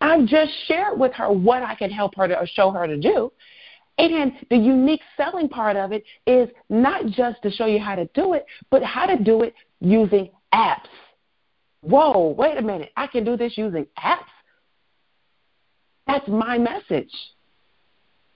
I've 0.00 0.26
just 0.26 0.50
shared 0.66 0.98
with 0.98 1.12
her 1.12 1.30
what 1.30 1.62
I 1.62 1.76
can 1.76 1.92
help 1.92 2.16
her 2.16 2.26
to 2.26 2.40
or 2.40 2.46
show 2.48 2.72
her 2.72 2.88
to 2.88 2.96
do. 2.96 3.30
And 3.98 4.32
the 4.50 4.56
unique 4.56 5.02
selling 5.16 5.48
part 5.48 5.76
of 5.76 5.92
it 5.92 6.02
is 6.26 6.48
not 6.68 7.06
just 7.06 7.40
to 7.42 7.52
show 7.52 7.66
you 7.66 7.78
how 7.78 7.94
to 7.94 8.06
do 8.14 8.32
it, 8.32 8.46
but 8.70 8.82
how 8.82 9.06
to 9.06 9.16
do 9.16 9.42
it 9.42 9.54
using 9.80 10.30
apps. 10.52 10.88
Whoa, 11.82 12.34
wait 12.36 12.58
a 12.58 12.62
minute. 12.62 12.90
I 12.96 13.06
can 13.06 13.22
do 13.24 13.36
this 13.36 13.56
using 13.56 13.86
apps? 13.96 14.24
That's 16.08 16.26
my 16.26 16.56
message. 16.58 17.12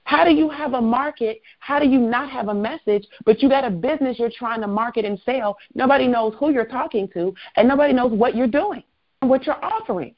How 0.04 0.24
do 0.24 0.30
you 0.30 0.50
have 0.50 0.74
a 0.74 0.80
market? 0.80 1.40
How 1.58 1.78
do 1.78 1.86
you 1.86 1.98
not 1.98 2.28
have 2.30 2.48
a 2.48 2.54
message, 2.54 3.06
but 3.24 3.42
you 3.42 3.48
got 3.48 3.64
a 3.64 3.70
business 3.70 4.18
you're 4.18 4.30
trying 4.30 4.60
to 4.60 4.66
market 4.66 5.06
and 5.06 5.18
sell? 5.24 5.56
Nobody 5.74 6.06
knows 6.06 6.34
who 6.38 6.52
you're 6.52 6.66
talking 6.66 7.08
to, 7.14 7.34
and 7.56 7.66
nobody 7.66 7.94
knows 7.94 8.12
what 8.12 8.36
you're 8.36 8.46
doing 8.46 8.82
and 9.22 9.30
what 9.30 9.46
you're 9.46 9.64
offering. 9.64 10.14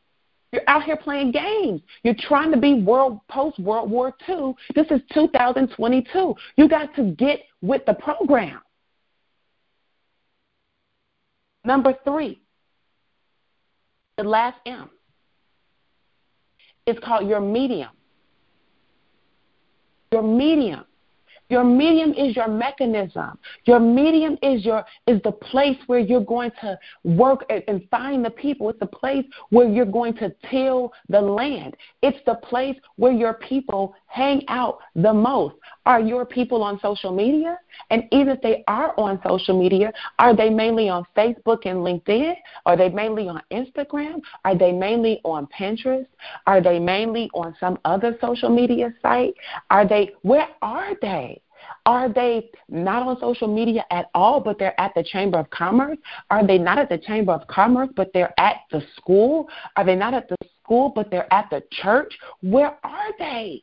You're 0.52 0.62
out 0.66 0.82
here 0.82 0.96
playing 0.96 1.30
games. 1.30 1.80
You're 2.02 2.16
trying 2.18 2.50
to 2.50 2.56
be 2.56 2.82
world 2.82 3.20
post 3.28 3.58
World 3.60 3.88
War 3.88 4.14
II. 4.28 4.54
This 4.74 4.86
is 4.90 5.00
2022. 5.12 6.34
You 6.56 6.68
got 6.68 6.94
to 6.96 7.12
get 7.12 7.40
with 7.62 7.84
the 7.86 7.94
program. 7.94 8.60
Number 11.64 11.94
three, 12.04 12.40
the 14.16 14.24
last 14.24 14.56
M 14.66 14.90
is 16.87 16.97
called 17.03 17.29
your 17.29 17.40
medium. 17.40 17.90
Your 20.12 20.23
medium. 20.23 20.85
Your 21.51 21.64
medium 21.64 22.14
is 22.14 22.35
your 22.35 22.49
mechanism. 22.49 23.38
Your 23.64 23.79
medium 23.79 24.38
is 24.42 24.64
your 24.64 24.83
is 25.07 25.20
the 25.23 25.33
place 25.33 25.77
where 25.87 25.99
you're 25.99 26.25
going 26.25 26.51
to 26.62 26.79
work 27.05 27.44
and 27.68 27.87
find 27.90 28.25
the 28.25 28.31
people. 28.31 28.70
It's 28.70 28.81
the 28.81 28.87
place 28.87 29.27
where 29.51 29.68
you're 29.68 29.85
going 29.85 30.14
to 30.14 30.35
till 30.51 30.92
the 31.11 31.20
land. 31.20 31.77
It's 32.03 32.18
the 32.25 32.37
place 32.37 32.77
where 32.97 33.12
your 33.12 33.35
people 33.35 33.94
hang 34.07 34.42
out 34.49 34.79
the 34.94 35.12
most. 35.12 35.57
Are 35.87 36.01
your 36.01 36.25
people 36.25 36.62
on 36.62 36.81
social 36.81 37.12
media? 37.12 37.59
And 37.90 38.05
even 38.11 38.29
if 38.29 38.40
they 38.40 38.64
are 38.68 38.99
on 38.99 39.20
social 39.27 39.59
media, 39.59 39.92
are 40.18 40.35
they 40.35 40.49
mainly 40.49 40.88
on 40.88 41.05
Facebook 41.16 41.66
and 41.66 41.79
LinkedIn? 41.79 42.35
Are 42.64 42.77
they 42.77 42.88
mainly 42.88 43.29
on 43.29 43.42
Instagram? 43.51 44.20
Are 44.44 44.57
they 44.57 44.73
mainly 44.73 45.20
on 45.25 45.47
Pinterest? 45.59 46.07
Are 46.47 46.62
they 46.62 46.79
mainly 46.79 47.31
on 47.35 47.55
some 47.61 47.79
other 47.85 48.16
social 48.20 48.49
media 48.49 48.94
site? 49.03 49.35
Are 49.70 49.87
they 49.87 50.12
where 50.23 50.49
are 50.62 50.94
they? 51.03 51.40
Are 51.87 52.09
they 52.09 52.51
not 52.68 53.07
on 53.07 53.18
social 53.20 53.49
media 53.49 53.85
at 53.90 54.11
all, 54.14 54.40
but 54.40 54.59
they're 54.59 54.79
at 54.81 54.94
the 54.94 55.03
Chamber 55.03 55.38
of 55.38 55.51
Commerce? 55.51 55.99
Are 56.31 56.47
they 56.47 56.59
not 56.59 56.79
at 56.79 56.88
the 56.88 56.99
Chamber 56.99 57.33
of 57.33 57.47
Commerce, 57.47 57.88
but 57.94 58.11
they're 58.12 58.38
at 58.38 58.57
the 58.70 58.83
school? 58.97 59.49
Are 59.77 59.85
they 59.85 59.97
not 59.97 60.14
at 60.14 60.29
the 60.29 60.37
school, 60.62 60.92
but 60.94 61.11
they're 61.11 61.33
at 61.33 61.49
the 61.51 61.62
church? 61.70 62.16
Where 62.40 62.79
are 62.85 63.11
they? 63.18 63.62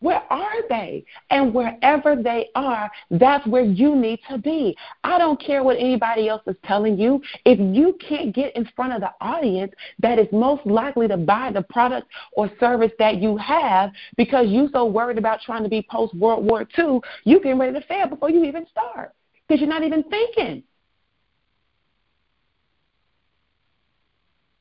Where 0.00 0.22
are 0.30 0.68
they? 0.68 1.04
And 1.30 1.54
wherever 1.54 2.16
they 2.16 2.48
are, 2.54 2.90
that's 3.10 3.46
where 3.46 3.64
you 3.64 3.96
need 3.96 4.20
to 4.28 4.36
be. 4.36 4.76
I 5.04 5.18
don't 5.18 5.40
care 5.40 5.64
what 5.64 5.78
anybody 5.78 6.28
else 6.28 6.42
is 6.46 6.56
telling 6.64 6.98
you. 6.98 7.22
If 7.46 7.58
you 7.58 7.96
can't 8.06 8.34
get 8.34 8.54
in 8.56 8.68
front 8.76 8.92
of 8.92 9.00
the 9.00 9.10
audience 9.20 9.72
that 10.00 10.18
is 10.18 10.26
most 10.32 10.66
likely 10.66 11.08
to 11.08 11.16
buy 11.16 11.50
the 11.52 11.62
product 11.62 12.08
or 12.32 12.50
service 12.60 12.92
that 12.98 13.22
you 13.22 13.38
have 13.38 13.90
because 14.16 14.48
you're 14.48 14.68
so 14.72 14.84
worried 14.84 15.18
about 15.18 15.40
trying 15.40 15.62
to 15.62 15.68
be 15.70 15.86
post 15.90 16.14
World 16.14 16.44
War 16.44 16.66
II, 16.78 17.00
you're 17.24 17.40
getting 17.40 17.58
ready 17.58 17.72
to 17.72 17.86
fail 17.86 18.06
before 18.06 18.28
you 18.28 18.44
even 18.44 18.66
start 18.66 19.14
because 19.48 19.60
you're 19.60 19.70
not 19.70 19.82
even 19.82 20.02
thinking. 20.04 20.62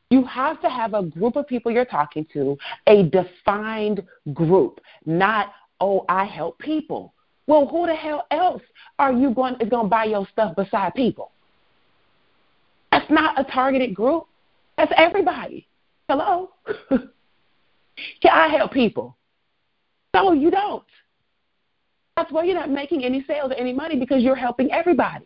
You 0.09 0.23
have 0.25 0.61
to 0.61 0.69
have 0.69 0.93
a 0.93 1.03
group 1.03 1.35
of 1.35 1.47
people 1.47 1.71
you're 1.71 1.85
talking 1.85 2.25
to, 2.33 2.57
a 2.87 3.03
defined 3.03 4.03
group, 4.33 4.79
not, 5.05 5.53
oh, 5.81 6.05
I 6.07 6.25
help 6.25 6.59
people. 6.59 7.13
Well, 7.47 7.67
who 7.67 7.85
the 7.85 7.95
hell 7.95 8.25
else 8.31 8.61
are 8.99 9.13
you 9.13 9.33
going 9.33 9.55
is 9.59 9.69
going 9.69 9.85
to 9.85 9.89
buy 9.89 10.05
your 10.05 10.27
stuff 10.31 10.55
beside 10.55 10.93
people? 10.95 11.31
That's 12.91 13.09
not 13.09 13.39
a 13.39 13.43
targeted 13.43 13.93
group. 13.93 14.25
That's 14.77 14.91
everybody. 14.95 15.67
Hello? 16.07 16.51
Can 16.89 18.31
I 18.31 18.47
help 18.47 18.71
people? 18.71 19.17
No, 20.13 20.31
you 20.33 20.49
don't. 20.49 20.83
That's 22.15 22.31
why 22.31 22.45
you're 22.45 22.55
not 22.55 22.69
making 22.69 23.03
any 23.03 23.23
sales 23.27 23.51
or 23.51 23.55
any 23.55 23.73
money 23.73 23.99
because 23.99 24.23
you're 24.23 24.35
helping 24.35 24.71
everybody. 24.71 25.25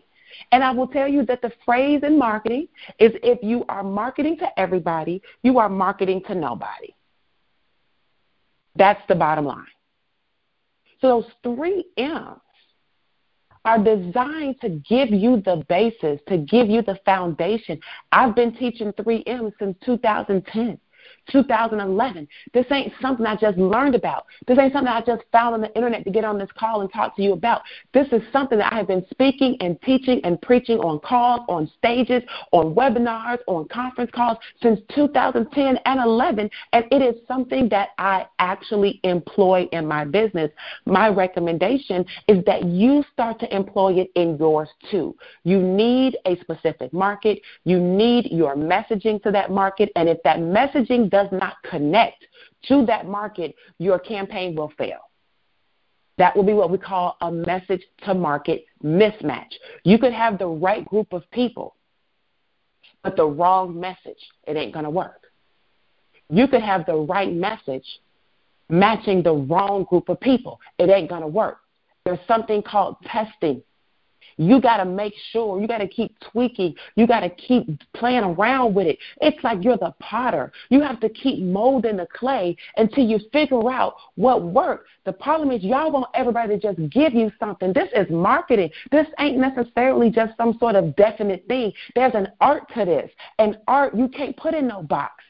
And 0.52 0.64
I 0.64 0.72
will 0.72 0.88
tell 0.88 1.08
you 1.08 1.26
that 1.26 1.42
the 1.42 1.52
phrase 1.66 2.02
in 2.04 2.18
marketing 2.18 2.68
is 3.00 3.12
if 3.24 3.40
you 3.44 3.66
are 3.70 3.84
marketing 3.84 4.38
to 4.38 4.60
everybody, 4.60 5.22
you 5.44 5.60
are 5.60 5.70
marketing 5.70 6.22
to 6.28 6.36
nobody. 6.36 6.96
That's 8.76 9.02
the 9.08 9.16
bottom 9.16 9.46
line. 9.46 9.66
So 11.02 11.22
those 11.22 11.56
three 11.56 11.86
M's 11.98 12.40
are 13.66 13.78
designed 13.78 14.60
to 14.62 14.70
give 14.70 15.10
you 15.10 15.42
the 15.46 15.66
basis, 15.68 16.20
to 16.28 16.38
give 16.38 16.70
you 16.70 16.82
the 16.82 16.98
foundation. 17.06 17.80
I've 18.12 18.36
been 18.36 18.56
teaching 18.56 18.92
3M 18.94 19.52
since 19.60 19.78
2010. 19.86 20.80
2011. 21.32 22.28
This 22.54 22.66
ain't 22.72 22.94
something 23.02 23.26
I 23.26 23.36
just 23.36 23.58
learned 23.58 23.96
about. 23.96 24.26
This 24.48 24.58
ain't 24.58 24.74
something 24.74 24.92
I 24.92 25.02
just 25.02 25.24
found 25.32 25.56
on 25.56 25.62
the 25.62 25.76
internet 25.76 26.04
to 26.06 26.12
get 26.12 26.26
on 26.26 26.38
this 26.38 26.50
call 26.58 26.82
and 26.82 26.92
talk 26.92 27.16
to 27.16 27.22
you 27.22 27.34
about. 27.34 27.62
This 27.94 28.08
is 28.12 28.22
something 28.32 28.58
that 28.58 28.74
I 28.74 28.78
have 28.78 28.88
been 28.88 29.06
speaking 29.12 29.58
and 29.60 29.82
teaching 29.82 30.22
and 30.24 30.42
preaching 30.42 30.80
on 30.80 31.00
calls, 31.00 31.42
on 31.50 31.70
stages, 31.78 32.24
on 32.52 32.74
webinars, 32.74 33.40
on 33.48 33.68
conference 33.68 34.12
calls 34.14 34.38
since 34.62 34.80
2010 34.96 35.78
and 35.86 36.00
11, 36.00 36.50
and 36.74 36.86
it 36.92 37.02
is 37.02 37.16
something 37.28 37.70
that 37.70 37.90
I 37.98 38.26
actually 38.40 39.00
employ 39.04 39.68
in 39.72 39.86
my 39.86 40.06
business. 40.06 40.52
My 40.86 41.10
recommendation 41.10 42.06
is 42.28 42.44
that 42.46 42.66
you 42.66 43.04
start 43.12 43.40
to 43.40 43.56
employ 43.56 43.94
it 43.94 44.12
in 44.16 44.38
yours 44.38 44.70
too. 44.90 45.16
You 45.44 45.60
need 45.62 46.18
a 46.26 46.38
specific 46.40 46.94
market. 46.94 47.42
You 47.66 47.80
need 47.80 48.32
your 48.32 48.56
messaging 48.56 49.22
to 49.24 49.32
that 49.32 49.52
market, 49.52 49.92
and 49.96 50.08
if 50.08 50.22
that 50.24 50.38
messaging 50.40 51.10
does 51.10 51.19
not 51.32 51.56
connect 51.70 52.26
to 52.68 52.86
that 52.86 53.08
market, 53.08 53.56
your 53.78 54.00
campaign 54.00 54.56
will 54.56 54.72
fail. 54.78 55.00
That 56.18 56.36
will 56.36 56.44
be 56.44 56.54
what 56.54 56.70
we 56.70 56.78
call 56.78 57.16
a 57.22 57.32
message 57.32 57.82
to 58.04 58.14
market 58.14 58.66
mismatch. 58.84 59.54
You 59.84 59.98
could 59.98 60.14
have 60.14 60.38
the 60.38 60.48
right 60.48 60.86
group 60.86 61.14
of 61.14 61.24
people, 61.32 61.76
but 63.04 63.16
the 63.16 63.26
wrong 63.26 63.80
message. 63.80 64.20
It 64.46 64.58
ain't 64.58 64.74
going 64.74 64.84
to 64.86 64.92
work. 64.92 65.24
You 66.30 66.48
could 66.48 66.62
have 66.62 66.86
the 66.86 66.96
right 66.96 67.34
message 67.34 67.86
matching 68.70 69.24
the 69.24 69.34
wrong 69.34 69.86
group 69.86 70.10
of 70.10 70.20
people. 70.20 70.60
It 70.78 70.90
ain't 70.90 71.10
going 71.10 71.22
to 71.22 71.28
work. 71.28 71.60
There's 72.06 72.20
something 72.28 72.62
called 72.62 72.98
testing 73.06 73.64
you 74.40 74.62
got 74.62 74.78
to 74.78 74.86
make 74.86 75.14
sure, 75.32 75.60
you 75.60 75.68
got 75.68 75.80
to 75.80 75.88
keep 75.88 76.18
tweaking, 76.32 76.74
you 76.96 77.06
got 77.06 77.20
to 77.20 77.30
keep 77.30 77.68
playing 77.94 78.24
around 78.24 78.74
with 78.74 78.88
it. 78.88 78.98
It's 79.22 79.44
like 79.44 79.64
you're 79.64 79.78
the 79.78 79.94
potter. 80.00 80.52
You 80.70 80.82
have 80.82 81.02
to 81.02 81.10
keep 81.10 81.44
molding 81.44 81.98
the 81.98 82.08
clay 82.08 82.56
until 82.78 83.04
you 83.04 83.20
figure 83.34 83.70
out 83.70 83.96
what 84.16 84.42
works. 84.44 84.90
The 85.06 85.12
problem 85.12 85.52
is, 85.52 85.62
y'all 85.62 85.92
want 85.92 86.08
everybody 86.16 86.58
to 86.58 86.60
just 86.60 86.90
give 86.90 87.14
you 87.14 87.32
something. 87.38 87.74
This 87.74 87.90
is 87.94 88.10
marketing. 88.10 88.72
This 88.92 89.08
ain't 89.20 89.38
necessarily 89.38 90.10
just 90.10 90.38
some 90.38 90.58
sort 90.58 90.76
of 90.76 90.96
definite 90.96 91.46
thing. 91.50 91.74
There's 91.94 92.16
an 92.16 92.30
art 92.40 92.64
to 92.76 92.86
this. 92.86 93.12
An 93.40 93.58
art, 93.68 93.94
you 93.96 94.08
can't 94.08 94.38
put 94.38 94.54
in 94.54 94.68
no 94.68 94.82
box. 94.84 95.22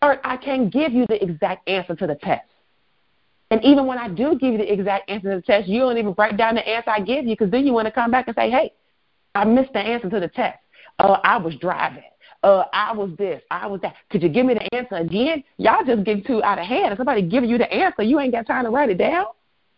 Art, 0.00 0.20
I 0.24 0.38
can't 0.38 0.72
give 0.72 0.92
you 0.92 1.06
the 1.06 1.22
exact 1.22 1.68
answer 1.68 1.94
to 1.94 2.06
the 2.06 2.14
test. 2.14 2.46
And 3.50 3.64
even 3.64 3.86
when 3.86 3.98
I 3.98 4.08
do 4.08 4.38
give 4.38 4.52
you 4.52 4.58
the 4.58 4.72
exact 4.72 5.10
answer 5.10 5.30
to 5.30 5.36
the 5.36 5.42
test, 5.42 5.68
you 5.68 5.80
don't 5.80 5.98
even 5.98 6.14
write 6.16 6.36
down 6.36 6.54
the 6.54 6.66
answer 6.66 6.90
I 6.90 7.00
give 7.00 7.26
you 7.26 7.32
because 7.32 7.50
then 7.50 7.66
you 7.66 7.72
want 7.72 7.86
to 7.86 7.92
come 7.92 8.10
back 8.10 8.28
and 8.28 8.36
say, 8.36 8.50
hey, 8.50 8.72
I 9.34 9.44
missed 9.44 9.72
the 9.72 9.80
answer 9.80 10.08
to 10.08 10.20
the 10.20 10.28
test. 10.28 10.58
Uh, 10.98 11.18
I 11.24 11.36
was 11.36 11.54
driving. 11.56 12.04
Uh, 12.42 12.64
I 12.72 12.92
was 12.92 13.10
this. 13.18 13.42
I 13.50 13.66
was 13.66 13.80
that. 13.82 13.94
Could 14.10 14.22
you 14.22 14.28
give 14.28 14.46
me 14.46 14.54
the 14.54 14.74
answer 14.74 14.94
again? 14.96 15.42
Y'all 15.58 15.84
just 15.84 16.04
get 16.04 16.26
too 16.26 16.42
out 16.42 16.58
of 16.58 16.66
hand. 16.66 16.92
If 16.92 16.98
somebody 16.98 17.22
giving 17.22 17.50
you 17.50 17.58
the 17.58 17.70
answer, 17.72 18.02
you 18.02 18.20
ain't 18.20 18.32
got 18.32 18.46
time 18.46 18.64
to 18.64 18.70
write 18.70 18.88
it 18.88 18.98
down. 18.98 19.26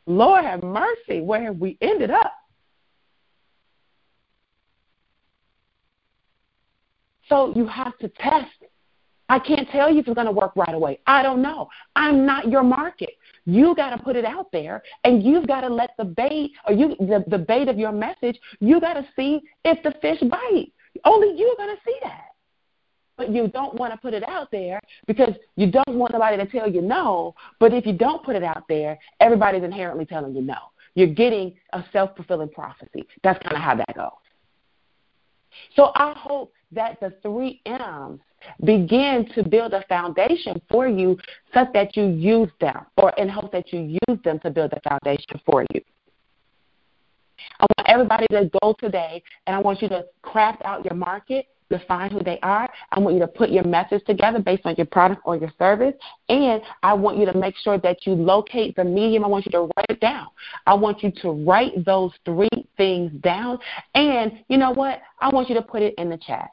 Lord 0.06 0.44
have 0.44 0.62
mercy. 0.62 1.20
Where 1.20 1.42
have 1.44 1.56
we 1.56 1.78
ended 1.80 2.10
up? 2.10 2.32
So 7.28 7.52
you 7.56 7.66
have 7.66 7.96
to 7.98 8.08
test. 8.08 8.61
I 9.32 9.38
can't 9.38 9.66
tell 9.70 9.90
you 9.90 10.00
if 10.00 10.06
it's 10.06 10.14
going 10.14 10.26
to 10.26 10.30
work 10.30 10.52
right 10.56 10.74
away. 10.74 10.98
I 11.06 11.22
don't 11.22 11.40
know. 11.40 11.70
I'm 11.96 12.26
not 12.26 12.50
your 12.50 12.62
market. 12.62 13.14
You 13.46 13.74
got 13.74 13.96
to 13.96 14.02
put 14.02 14.14
it 14.14 14.26
out 14.26 14.52
there, 14.52 14.82
and 15.04 15.22
you've 15.22 15.46
got 15.46 15.62
to 15.62 15.70
let 15.70 15.92
the 15.96 16.04
bait 16.04 16.50
or 16.68 16.74
you 16.74 16.94
the, 16.98 17.24
the 17.26 17.38
bait 17.38 17.68
of 17.68 17.78
your 17.78 17.92
message. 17.92 18.38
You 18.60 18.78
got 18.78 18.92
to 18.92 19.06
see 19.16 19.40
if 19.64 19.82
the 19.84 19.94
fish 20.02 20.20
bite. 20.28 20.70
Only 21.06 21.28
you're 21.34 21.56
going 21.56 21.74
to 21.74 21.80
see 21.82 21.96
that. 22.02 22.26
But 23.16 23.30
you 23.30 23.48
don't 23.48 23.74
want 23.76 23.94
to 23.94 23.98
put 23.98 24.12
it 24.12 24.22
out 24.22 24.50
there 24.50 24.78
because 25.06 25.32
you 25.56 25.70
don't 25.70 25.96
want 25.96 26.12
nobody 26.12 26.36
to 26.36 26.46
tell 26.46 26.70
you 26.70 26.82
no. 26.82 27.34
But 27.58 27.72
if 27.72 27.86
you 27.86 27.94
don't 27.94 28.22
put 28.22 28.36
it 28.36 28.42
out 28.42 28.64
there, 28.68 28.98
everybody's 29.18 29.64
inherently 29.64 30.04
telling 30.04 30.36
you 30.36 30.42
no. 30.42 30.58
You're 30.94 31.14
getting 31.14 31.54
a 31.72 31.82
self 31.90 32.14
fulfilling 32.16 32.50
prophecy. 32.50 33.06
That's 33.24 33.42
kind 33.42 33.56
of 33.56 33.62
how 33.62 33.76
that 33.76 33.94
goes. 33.96 34.10
So 35.74 35.92
I 35.94 36.12
hope 36.18 36.52
that 36.72 37.00
the 37.00 37.14
three 37.22 37.62
M's 37.64 38.20
begin 38.64 39.28
to 39.34 39.48
build 39.48 39.72
a 39.72 39.82
foundation 39.88 40.60
for 40.70 40.86
you 40.86 41.16
such 41.52 41.72
that 41.72 41.96
you 41.96 42.04
use 42.06 42.50
them 42.60 42.86
or 42.96 43.10
in 43.18 43.28
hope 43.28 43.52
that 43.52 43.72
you 43.72 43.98
use 44.08 44.18
them 44.24 44.38
to 44.40 44.50
build 44.50 44.72
a 44.72 44.80
foundation 44.88 45.40
for 45.44 45.64
you. 45.72 45.80
I 47.60 47.66
want 47.76 47.88
everybody 47.88 48.26
to 48.30 48.50
go 48.60 48.74
today 48.78 49.22
and 49.46 49.56
I 49.56 49.58
want 49.58 49.82
you 49.82 49.88
to 49.88 50.04
craft 50.22 50.62
out 50.64 50.84
your 50.84 50.94
market, 50.94 51.46
define 51.70 52.10
who 52.10 52.22
they 52.22 52.38
are. 52.42 52.68
I 52.90 53.00
want 53.00 53.14
you 53.14 53.20
to 53.20 53.26
put 53.26 53.50
your 53.50 53.64
message 53.64 54.04
together 54.04 54.38
based 54.38 54.62
on 54.64 54.74
your 54.76 54.86
product 54.86 55.22
or 55.24 55.36
your 55.36 55.52
service. 55.58 55.94
And 56.28 56.62
I 56.82 56.94
want 56.94 57.18
you 57.18 57.26
to 57.26 57.36
make 57.36 57.56
sure 57.56 57.78
that 57.78 58.06
you 58.06 58.12
locate 58.12 58.76
the 58.76 58.84
medium. 58.84 59.24
I 59.24 59.28
want 59.28 59.46
you 59.46 59.52
to 59.52 59.60
write 59.76 59.86
it 59.88 60.00
down. 60.00 60.28
I 60.66 60.74
want 60.74 61.02
you 61.02 61.10
to 61.22 61.30
write 61.30 61.84
those 61.84 62.12
three 62.24 62.48
things 62.76 63.12
down. 63.22 63.58
And 63.94 64.44
you 64.48 64.58
know 64.58 64.70
what? 64.70 65.00
I 65.20 65.28
want 65.30 65.48
you 65.48 65.54
to 65.56 65.62
put 65.62 65.82
it 65.82 65.94
in 65.98 66.10
the 66.10 66.18
chat. 66.18 66.50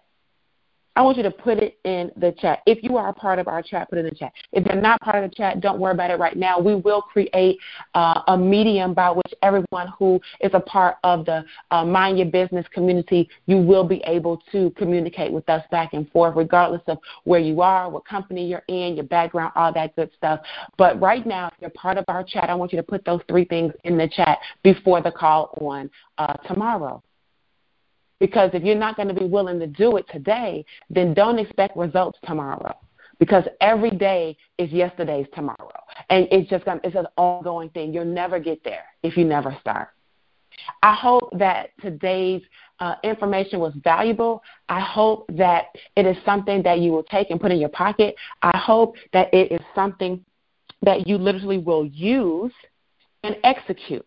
I 0.96 1.02
want 1.02 1.18
you 1.18 1.24
to 1.24 1.32
put 1.32 1.60
it 1.60 1.78
in 1.86 2.12
the 2.18 2.34
chat. 2.40 2.60
If 2.66 2.84
you 2.84 2.98
are 2.98 3.10
a 3.10 3.14
part 3.14 3.40
of 3.40 3.48
our 3.48 3.62
chat, 3.62 3.90
put 3.90 4.00
it 4.00 4.02
in 4.02 4.08
the 4.08 4.16
chat. 4.16 4.34
If 4.52 4.66
you're 4.66 4.82
not 4.82 5.00
part 5.02 5.24
of 5.24 5.30
the 5.30 5.36
chat, 5.36 5.62
don't 5.62 5.80
worry 5.80 5.94
about 5.94 6.12
it 6.12 6.20
right 6.20 6.36
now. 6.36 6.60
We 6.60 6.76
will 6.76 7.02
create 7.02 7.58
uh, 7.94 8.22
a 8.28 8.38
medium 8.38 8.94
by 8.94 9.12
which 9.12 9.34
everyone 9.42 9.94
who 9.98 10.20
is 10.42 10.52
a 10.54 10.60
part 10.60 10.98
of 11.04 11.26
the 11.26 11.46
uh, 11.72 11.86
Mind 11.86 12.18
Your 12.18 12.28
Business 12.28 12.66
community, 12.74 13.30
you 13.46 13.58
will 13.58 13.84
be 13.84 14.02
able 14.06 14.42
to 14.52 14.72
communicate 14.72 15.32
with 15.32 15.48
us 15.50 15.64
back 15.72 15.94
and 15.94 16.10
forth, 16.12 16.36
regardless 16.36 16.82
of 16.88 16.98
where 17.24 17.40
you 17.40 17.62
are, 17.62 17.90
what 17.90 18.06
company 18.06 18.46
you're 18.48 18.64
in, 18.68 18.96
your 18.96 19.06
background, 19.06 19.54
all 19.56 19.72
that 19.74 19.96
good 19.96 20.10
stuff. 20.18 20.42
But 20.78 21.00
right 21.00 21.26
now, 21.26 21.48
if 21.48 21.54
you're 21.62 21.70
part 21.72 21.98
of 21.98 22.06
our 22.08 22.24
chat, 22.24 22.50
I 22.50 22.56
want 22.56 22.74
you 22.74 22.78
to 22.78 22.84
put 22.84 23.06
those 23.06 23.22
three 23.28 23.46
things 23.46 23.74
in 23.84 23.98
the 23.98 24.08
chat 24.08 24.40
before 24.64 25.02
the 25.02 25.12
call 25.12 25.58
on 25.62 25.90
uh, 26.18 26.34
tomorrow. 26.48 27.02
Because 28.20 28.52
if 28.54 28.64
you're 28.64 28.76
not 28.76 28.96
going 28.96 29.08
to 29.08 29.14
be 29.14 29.26
willing 29.26 29.60
to 29.60 29.68
do 29.68 29.98
it 29.98 30.06
today, 30.12 30.66
then 30.90 31.14
don't 31.14 31.40
expect 31.40 31.78
results 31.78 32.20
tomorrow. 32.26 32.76
Because 33.20 33.44
every 33.60 33.92
day 33.92 34.38
is 34.58 34.72
yesterday's 34.72 35.28
tomorrow. 35.34 35.84
And 36.10 36.28
it's 36.32 36.50
just 36.50 36.64
it's 36.84 36.96
an 36.96 37.08
ongoing 37.18 37.70
thing. 37.70 37.94
You'll 37.94 38.06
never 38.06 38.40
get 38.40 38.64
there 38.64 38.86
if 39.04 39.18
you 39.18 39.26
never 39.26 39.58
start. 39.60 39.90
I 40.84 40.94
hope 40.94 41.30
that 41.38 41.72
today's 41.82 42.42
uh, 42.80 42.96
information 43.04 43.60
was 43.60 43.74
valuable. 43.84 44.42
I 44.68 44.80
hope 44.80 45.26
that 45.34 45.66
it 45.96 46.06
is 46.06 46.18
something 46.26 46.64
that 46.64 46.80
you 46.80 46.92
will 46.92 47.04
take 47.04 47.30
and 47.30 47.40
put 47.40 47.52
in 47.52 47.60
your 47.60 47.70
pocket. 47.70 48.16
I 48.42 48.58
hope 48.58 48.96
that 49.14 49.34
it 49.34 49.52
is 49.52 49.62
something 49.76 50.24
that 50.82 51.08
you 51.08 51.18
literally 51.18 51.58
will 51.58 51.86
use 51.86 52.54
and 53.24 53.36
execute. 53.44 54.06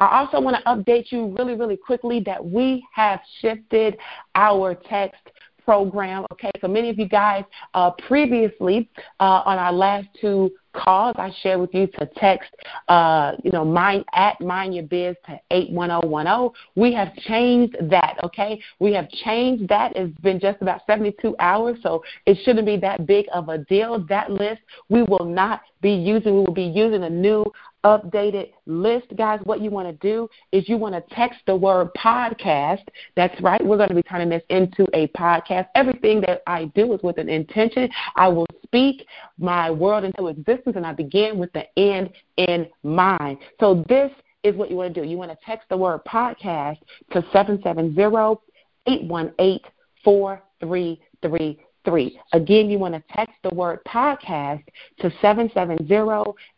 I 0.00 0.20
also 0.20 0.40
want 0.40 0.56
to 0.56 0.62
update 0.64 1.10
you 1.10 1.34
really, 1.38 1.54
really 1.54 1.76
quickly 1.76 2.20
that 2.26 2.44
we 2.44 2.84
have 2.94 3.20
shifted 3.40 3.96
our 4.34 4.74
text 4.74 5.30
program. 5.64 6.24
Okay, 6.32 6.50
so 6.60 6.68
many 6.68 6.90
of 6.90 6.98
you 6.98 7.08
guys 7.08 7.44
uh, 7.74 7.90
previously 8.06 8.88
uh, 9.20 9.42
on 9.44 9.58
our 9.58 9.72
last 9.72 10.06
two 10.20 10.50
calls, 10.76 11.16
I 11.18 11.32
shared 11.42 11.60
with 11.60 11.74
you 11.74 11.86
to 11.98 12.06
text, 12.16 12.50
uh, 12.88 13.32
you 13.42 13.50
know, 13.50 13.64
mind 13.64 14.04
at 14.14 14.40
mind 14.40 14.74
your 14.74 14.84
biz 14.84 15.16
to 15.26 15.40
eight 15.50 15.70
one 15.70 15.90
zero 15.90 16.06
one 16.06 16.26
zero. 16.26 16.52
We 16.74 16.92
have 16.94 17.14
changed 17.16 17.76
that. 17.90 18.16
Okay, 18.22 18.60
we 18.78 18.92
have 18.92 19.08
changed 19.10 19.68
that. 19.68 19.96
It's 19.96 20.18
been 20.20 20.40
just 20.40 20.60
about 20.62 20.82
seventy 20.86 21.14
two 21.20 21.34
hours, 21.38 21.78
so 21.82 22.02
it 22.26 22.38
shouldn't 22.44 22.66
be 22.66 22.76
that 22.78 23.06
big 23.06 23.26
of 23.32 23.48
a 23.48 23.58
deal. 23.58 24.04
That 24.08 24.30
list 24.30 24.60
we 24.88 25.02
will 25.02 25.24
not 25.24 25.62
be 25.80 25.92
using. 25.92 26.34
We 26.34 26.40
will 26.40 26.54
be 26.54 26.64
using 26.64 27.04
a 27.04 27.10
new 27.10 27.44
updated 27.86 28.50
list, 28.66 29.06
guys, 29.16 29.38
what 29.44 29.60
you 29.60 29.70
want 29.70 29.88
to 29.88 30.06
do 30.06 30.28
is 30.50 30.68
you 30.68 30.76
want 30.76 30.92
to 30.92 31.14
text 31.14 31.38
the 31.46 31.54
word 31.54 31.88
podcast. 31.96 32.82
That's 33.14 33.40
right. 33.40 33.64
We're 33.64 33.76
going 33.76 33.90
to 33.90 33.94
be 33.94 34.02
turning 34.02 34.28
this 34.28 34.42
into 34.50 34.86
a 34.92 35.06
podcast. 35.08 35.68
Everything 35.76 36.20
that 36.22 36.42
I 36.48 36.64
do 36.74 36.92
is 36.94 37.00
with 37.04 37.18
an 37.18 37.28
intention. 37.28 37.88
I 38.16 38.26
will 38.26 38.46
speak 38.64 39.06
my 39.38 39.70
world 39.70 40.02
into 40.02 40.26
existence, 40.26 40.65
and 40.74 40.86
I 40.86 40.92
begin 40.92 41.38
with 41.38 41.52
the 41.52 41.64
end 41.78 42.10
in 42.36 42.66
mind. 42.82 43.38
So 43.60 43.84
this 43.88 44.10
is 44.42 44.56
what 44.56 44.70
you 44.70 44.76
want 44.76 44.94
to 44.94 45.02
do. 45.02 45.08
You 45.08 45.16
want 45.16 45.30
to 45.30 45.38
text 45.44 45.68
the 45.68 45.76
word 45.76 46.04
podcast 46.04 46.78
to 47.12 47.22
770 47.32 48.40
818 48.86 49.60
4333. 50.04 52.20
Again, 52.32 52.70
you 52.70 52.78
want 52.78 52.94
to 52.94 53.02
text 53.14 53.34
the 53.42 53.54
word 53.54 53.80
podcast 53.86 54.64
to 55.00 55.10
770 55.20 55.84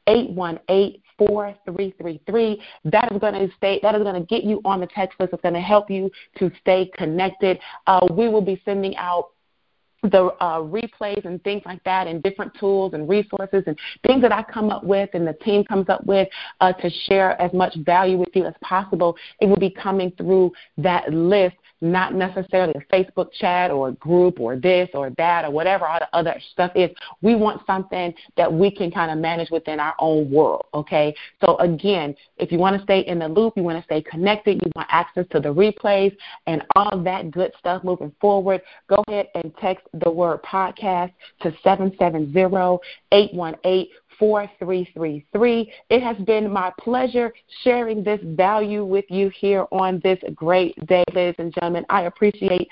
818 0.06 1.02
4333. 1.18 2.62
That 2.84 3.12
is 3.12 3.18
going 3.18 3.34
to 3.34 3.54
stay 3.56 3.80
that 3.82 3.94
is 3.94 4.02
going 4.02 4.14
to 4.14 4.26
get 4.26 4.44
you 4.44 4.60
on 4.64 4.80
the 4.80 4.86
text 4.86 5.18
list. 5.18 5.32
It's 5.32 5.42
going 5.42 5.54
to 5.54 5.60
help 5.60 5.90
you 5.90 6.10
to 6.38 6.50
stay 6.60 6.90
connected. 6.96 7.58
Uh, 7.86 8.06
we 8.10 8.28
will 8.28 8.40
be 8.40 8.60
sending 8.64 8.96
out 8.96 9.30
the 10.02 10.26
uh, 10.40 10.60
replays 10.60 11.24
and 11.24 11.42
things 11.42 11.62
like 11.66 11.82
that, 11.84 12.06
and 12.06 12.22
different 12.22 12.52
tools 12.58 12.94
and 12.94 13.08
resources 13.08 13.64
and 13.66 13.76
things 14.06 14.22
that 14.22 14.32
I 14.32 14.42
come 14.42 14.70
up 14.70 14.84
with 14.84 15.10
and 15.14 15.26
the 15.26 15.32
team 15.32 15.64
comes 15.64 15.88
up 15.88 16.04
with 16.06 16.28
uh, 16.60 16.72
to 16.72 16.90
share 17.06 17.40
as 17.40 17.52
much 17.52 17.74
value 17.84 18.16
with 18.16 18.30
you 18.34 18.44
as 18.44 18.54
possible. 18.62 19.16
It 19.40 19.46
will 19.46 19.56
be 19.56 19.70
coming 19.70 20.12
through 20.16 20.52
that 20.78 21.12
list 21.12 21.56
not 21.80 22.14
necessarily 22.14 22.74
a 22.74 22.94
Facebook 22.94 23.32
chat 23.32 23.70
or 23.70 23.88
a 23.88 23.92
group 23.92 24.40
or 24.40 24.56
this 24.56 24.88
or 24.94 25.10
that 25.10 25.44
or 25.44 25.50
whatever 25.50 25.86
all 25.86 25.98
the 25.98 26.16
other 26.16 26.34
stuff 26.52 26.72
is. 26.74 26.90
We 27.22 27.34
want 27.34 27.62
something 27.66 28.12
that 28.36 28.52
we 28.52 28.70
can 28.70 28.90
kind 28.90 29.10
of 29.10 29.18
manage 29.18 29.50
within 29.50 29.78
our 29.78 29.94
own 29.98 30.30
world, 30.30 30.66
okay? 30.74 31.14
So 31.44 31.56
again, 31.58 32.14
if 32.38 32.50
you 32.50 32.58
want 32.58 32.76
to 32.76 32.82
stay 32.82 33.00
in 33.00 33.18
the 33.18 33.28
loop, 33.28 33.54
you 33.56 33.62
want 33.62 33.78
to 33.78 33.84
stay 33.84 34.02
connected, 34.02 34.60
you 34.64 34.70
want 34.74 34.88
access 34.90 35.26
to 35.30 35.40
the 35.40 35.54
replays 35.54 36.16
and 36.46 36.64
all 36.74 37.00
that 37.02 37.30
good 37.30 37.52
stuff 37.58 37.84
moving 37.84 38.12
forward, 38.20 38.60
go 38.88 39.02
ahead 39.08 39.28
and 39.34 39.54
text 39.58 39.86
the 39.94 40.10
word 40.10 40.42
podcast 40.42 41.12
to 41.42 41.52
770 41.62 42.78
818 43.12 43.88
4333. 44.18 45.72
It 45.90 46.02
has 46.02 46.16
been 46.24 46.50
my 46.50 46.72
pleasure 46.80 47.32
sharing 47.62 48.02
this 48.02 48.20
value 48.22 48.84
with 48.84 49.04
you 49.08 49.30
here 49.30 49.66
on 49.70 50.00
this 50.02 50.18
great 50.34 50.74
day, 50.86 51.04
ladies 51.12 51.36
and 51.38 51.54
gentlemen. 51.54 51.86
I 51.88 52.02
appreciate 52.02 52.68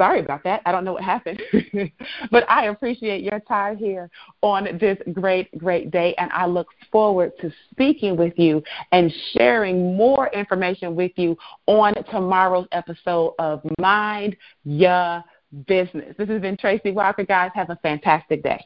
Sorry 0.00 0.20
about 0.20 0.42
that. 0.44 0.62
I 0.64 0.72
don't 0.72 0.84
know 0.84 0.94
what 0.94 1.02
happened. 1.02 1.42
but 2.30 2.50
I 2.50 2.68
appreciate 2.68 3.22
your 3.22 3.38
time 3.40 3.76
here 3.76 4.08
on 4.40 4.78
this 4.80 4.96
great, 5.12 5.56
great 5.58 5.90
day. 5.90 6.14
And 6.16 6.30
I 6.32 6.46
look 6.46 6.68
forward 6.90 7.32
to 7.42 7.52
speaking 7.70 8.16
with 8.16 8.32
you 8.38 8.62
and 8.92 9.12
sharing 9.36 9.94
more 9.98 10.28
information 10.28 10.96
with 10.96 11.12
you 11.16 11.36
on 11.66 11.92
tomorrow's 12.10 12.66
episode 12.72 13.34
of 13.38 13.60
Mind 13.78 14.36
Your 14.64 15.22
Business. 15.66 16.14
This 16.16 16.30
has 16.30 16.40
been 16.40 16.56
Tracy 16.56 16.92
Walker. 16.92 17.24
Guys, 17.24 17.50
have 17.54 17.68
a 17.68 17.76
fantastic 17.82 18.42
day. 18.42 18.64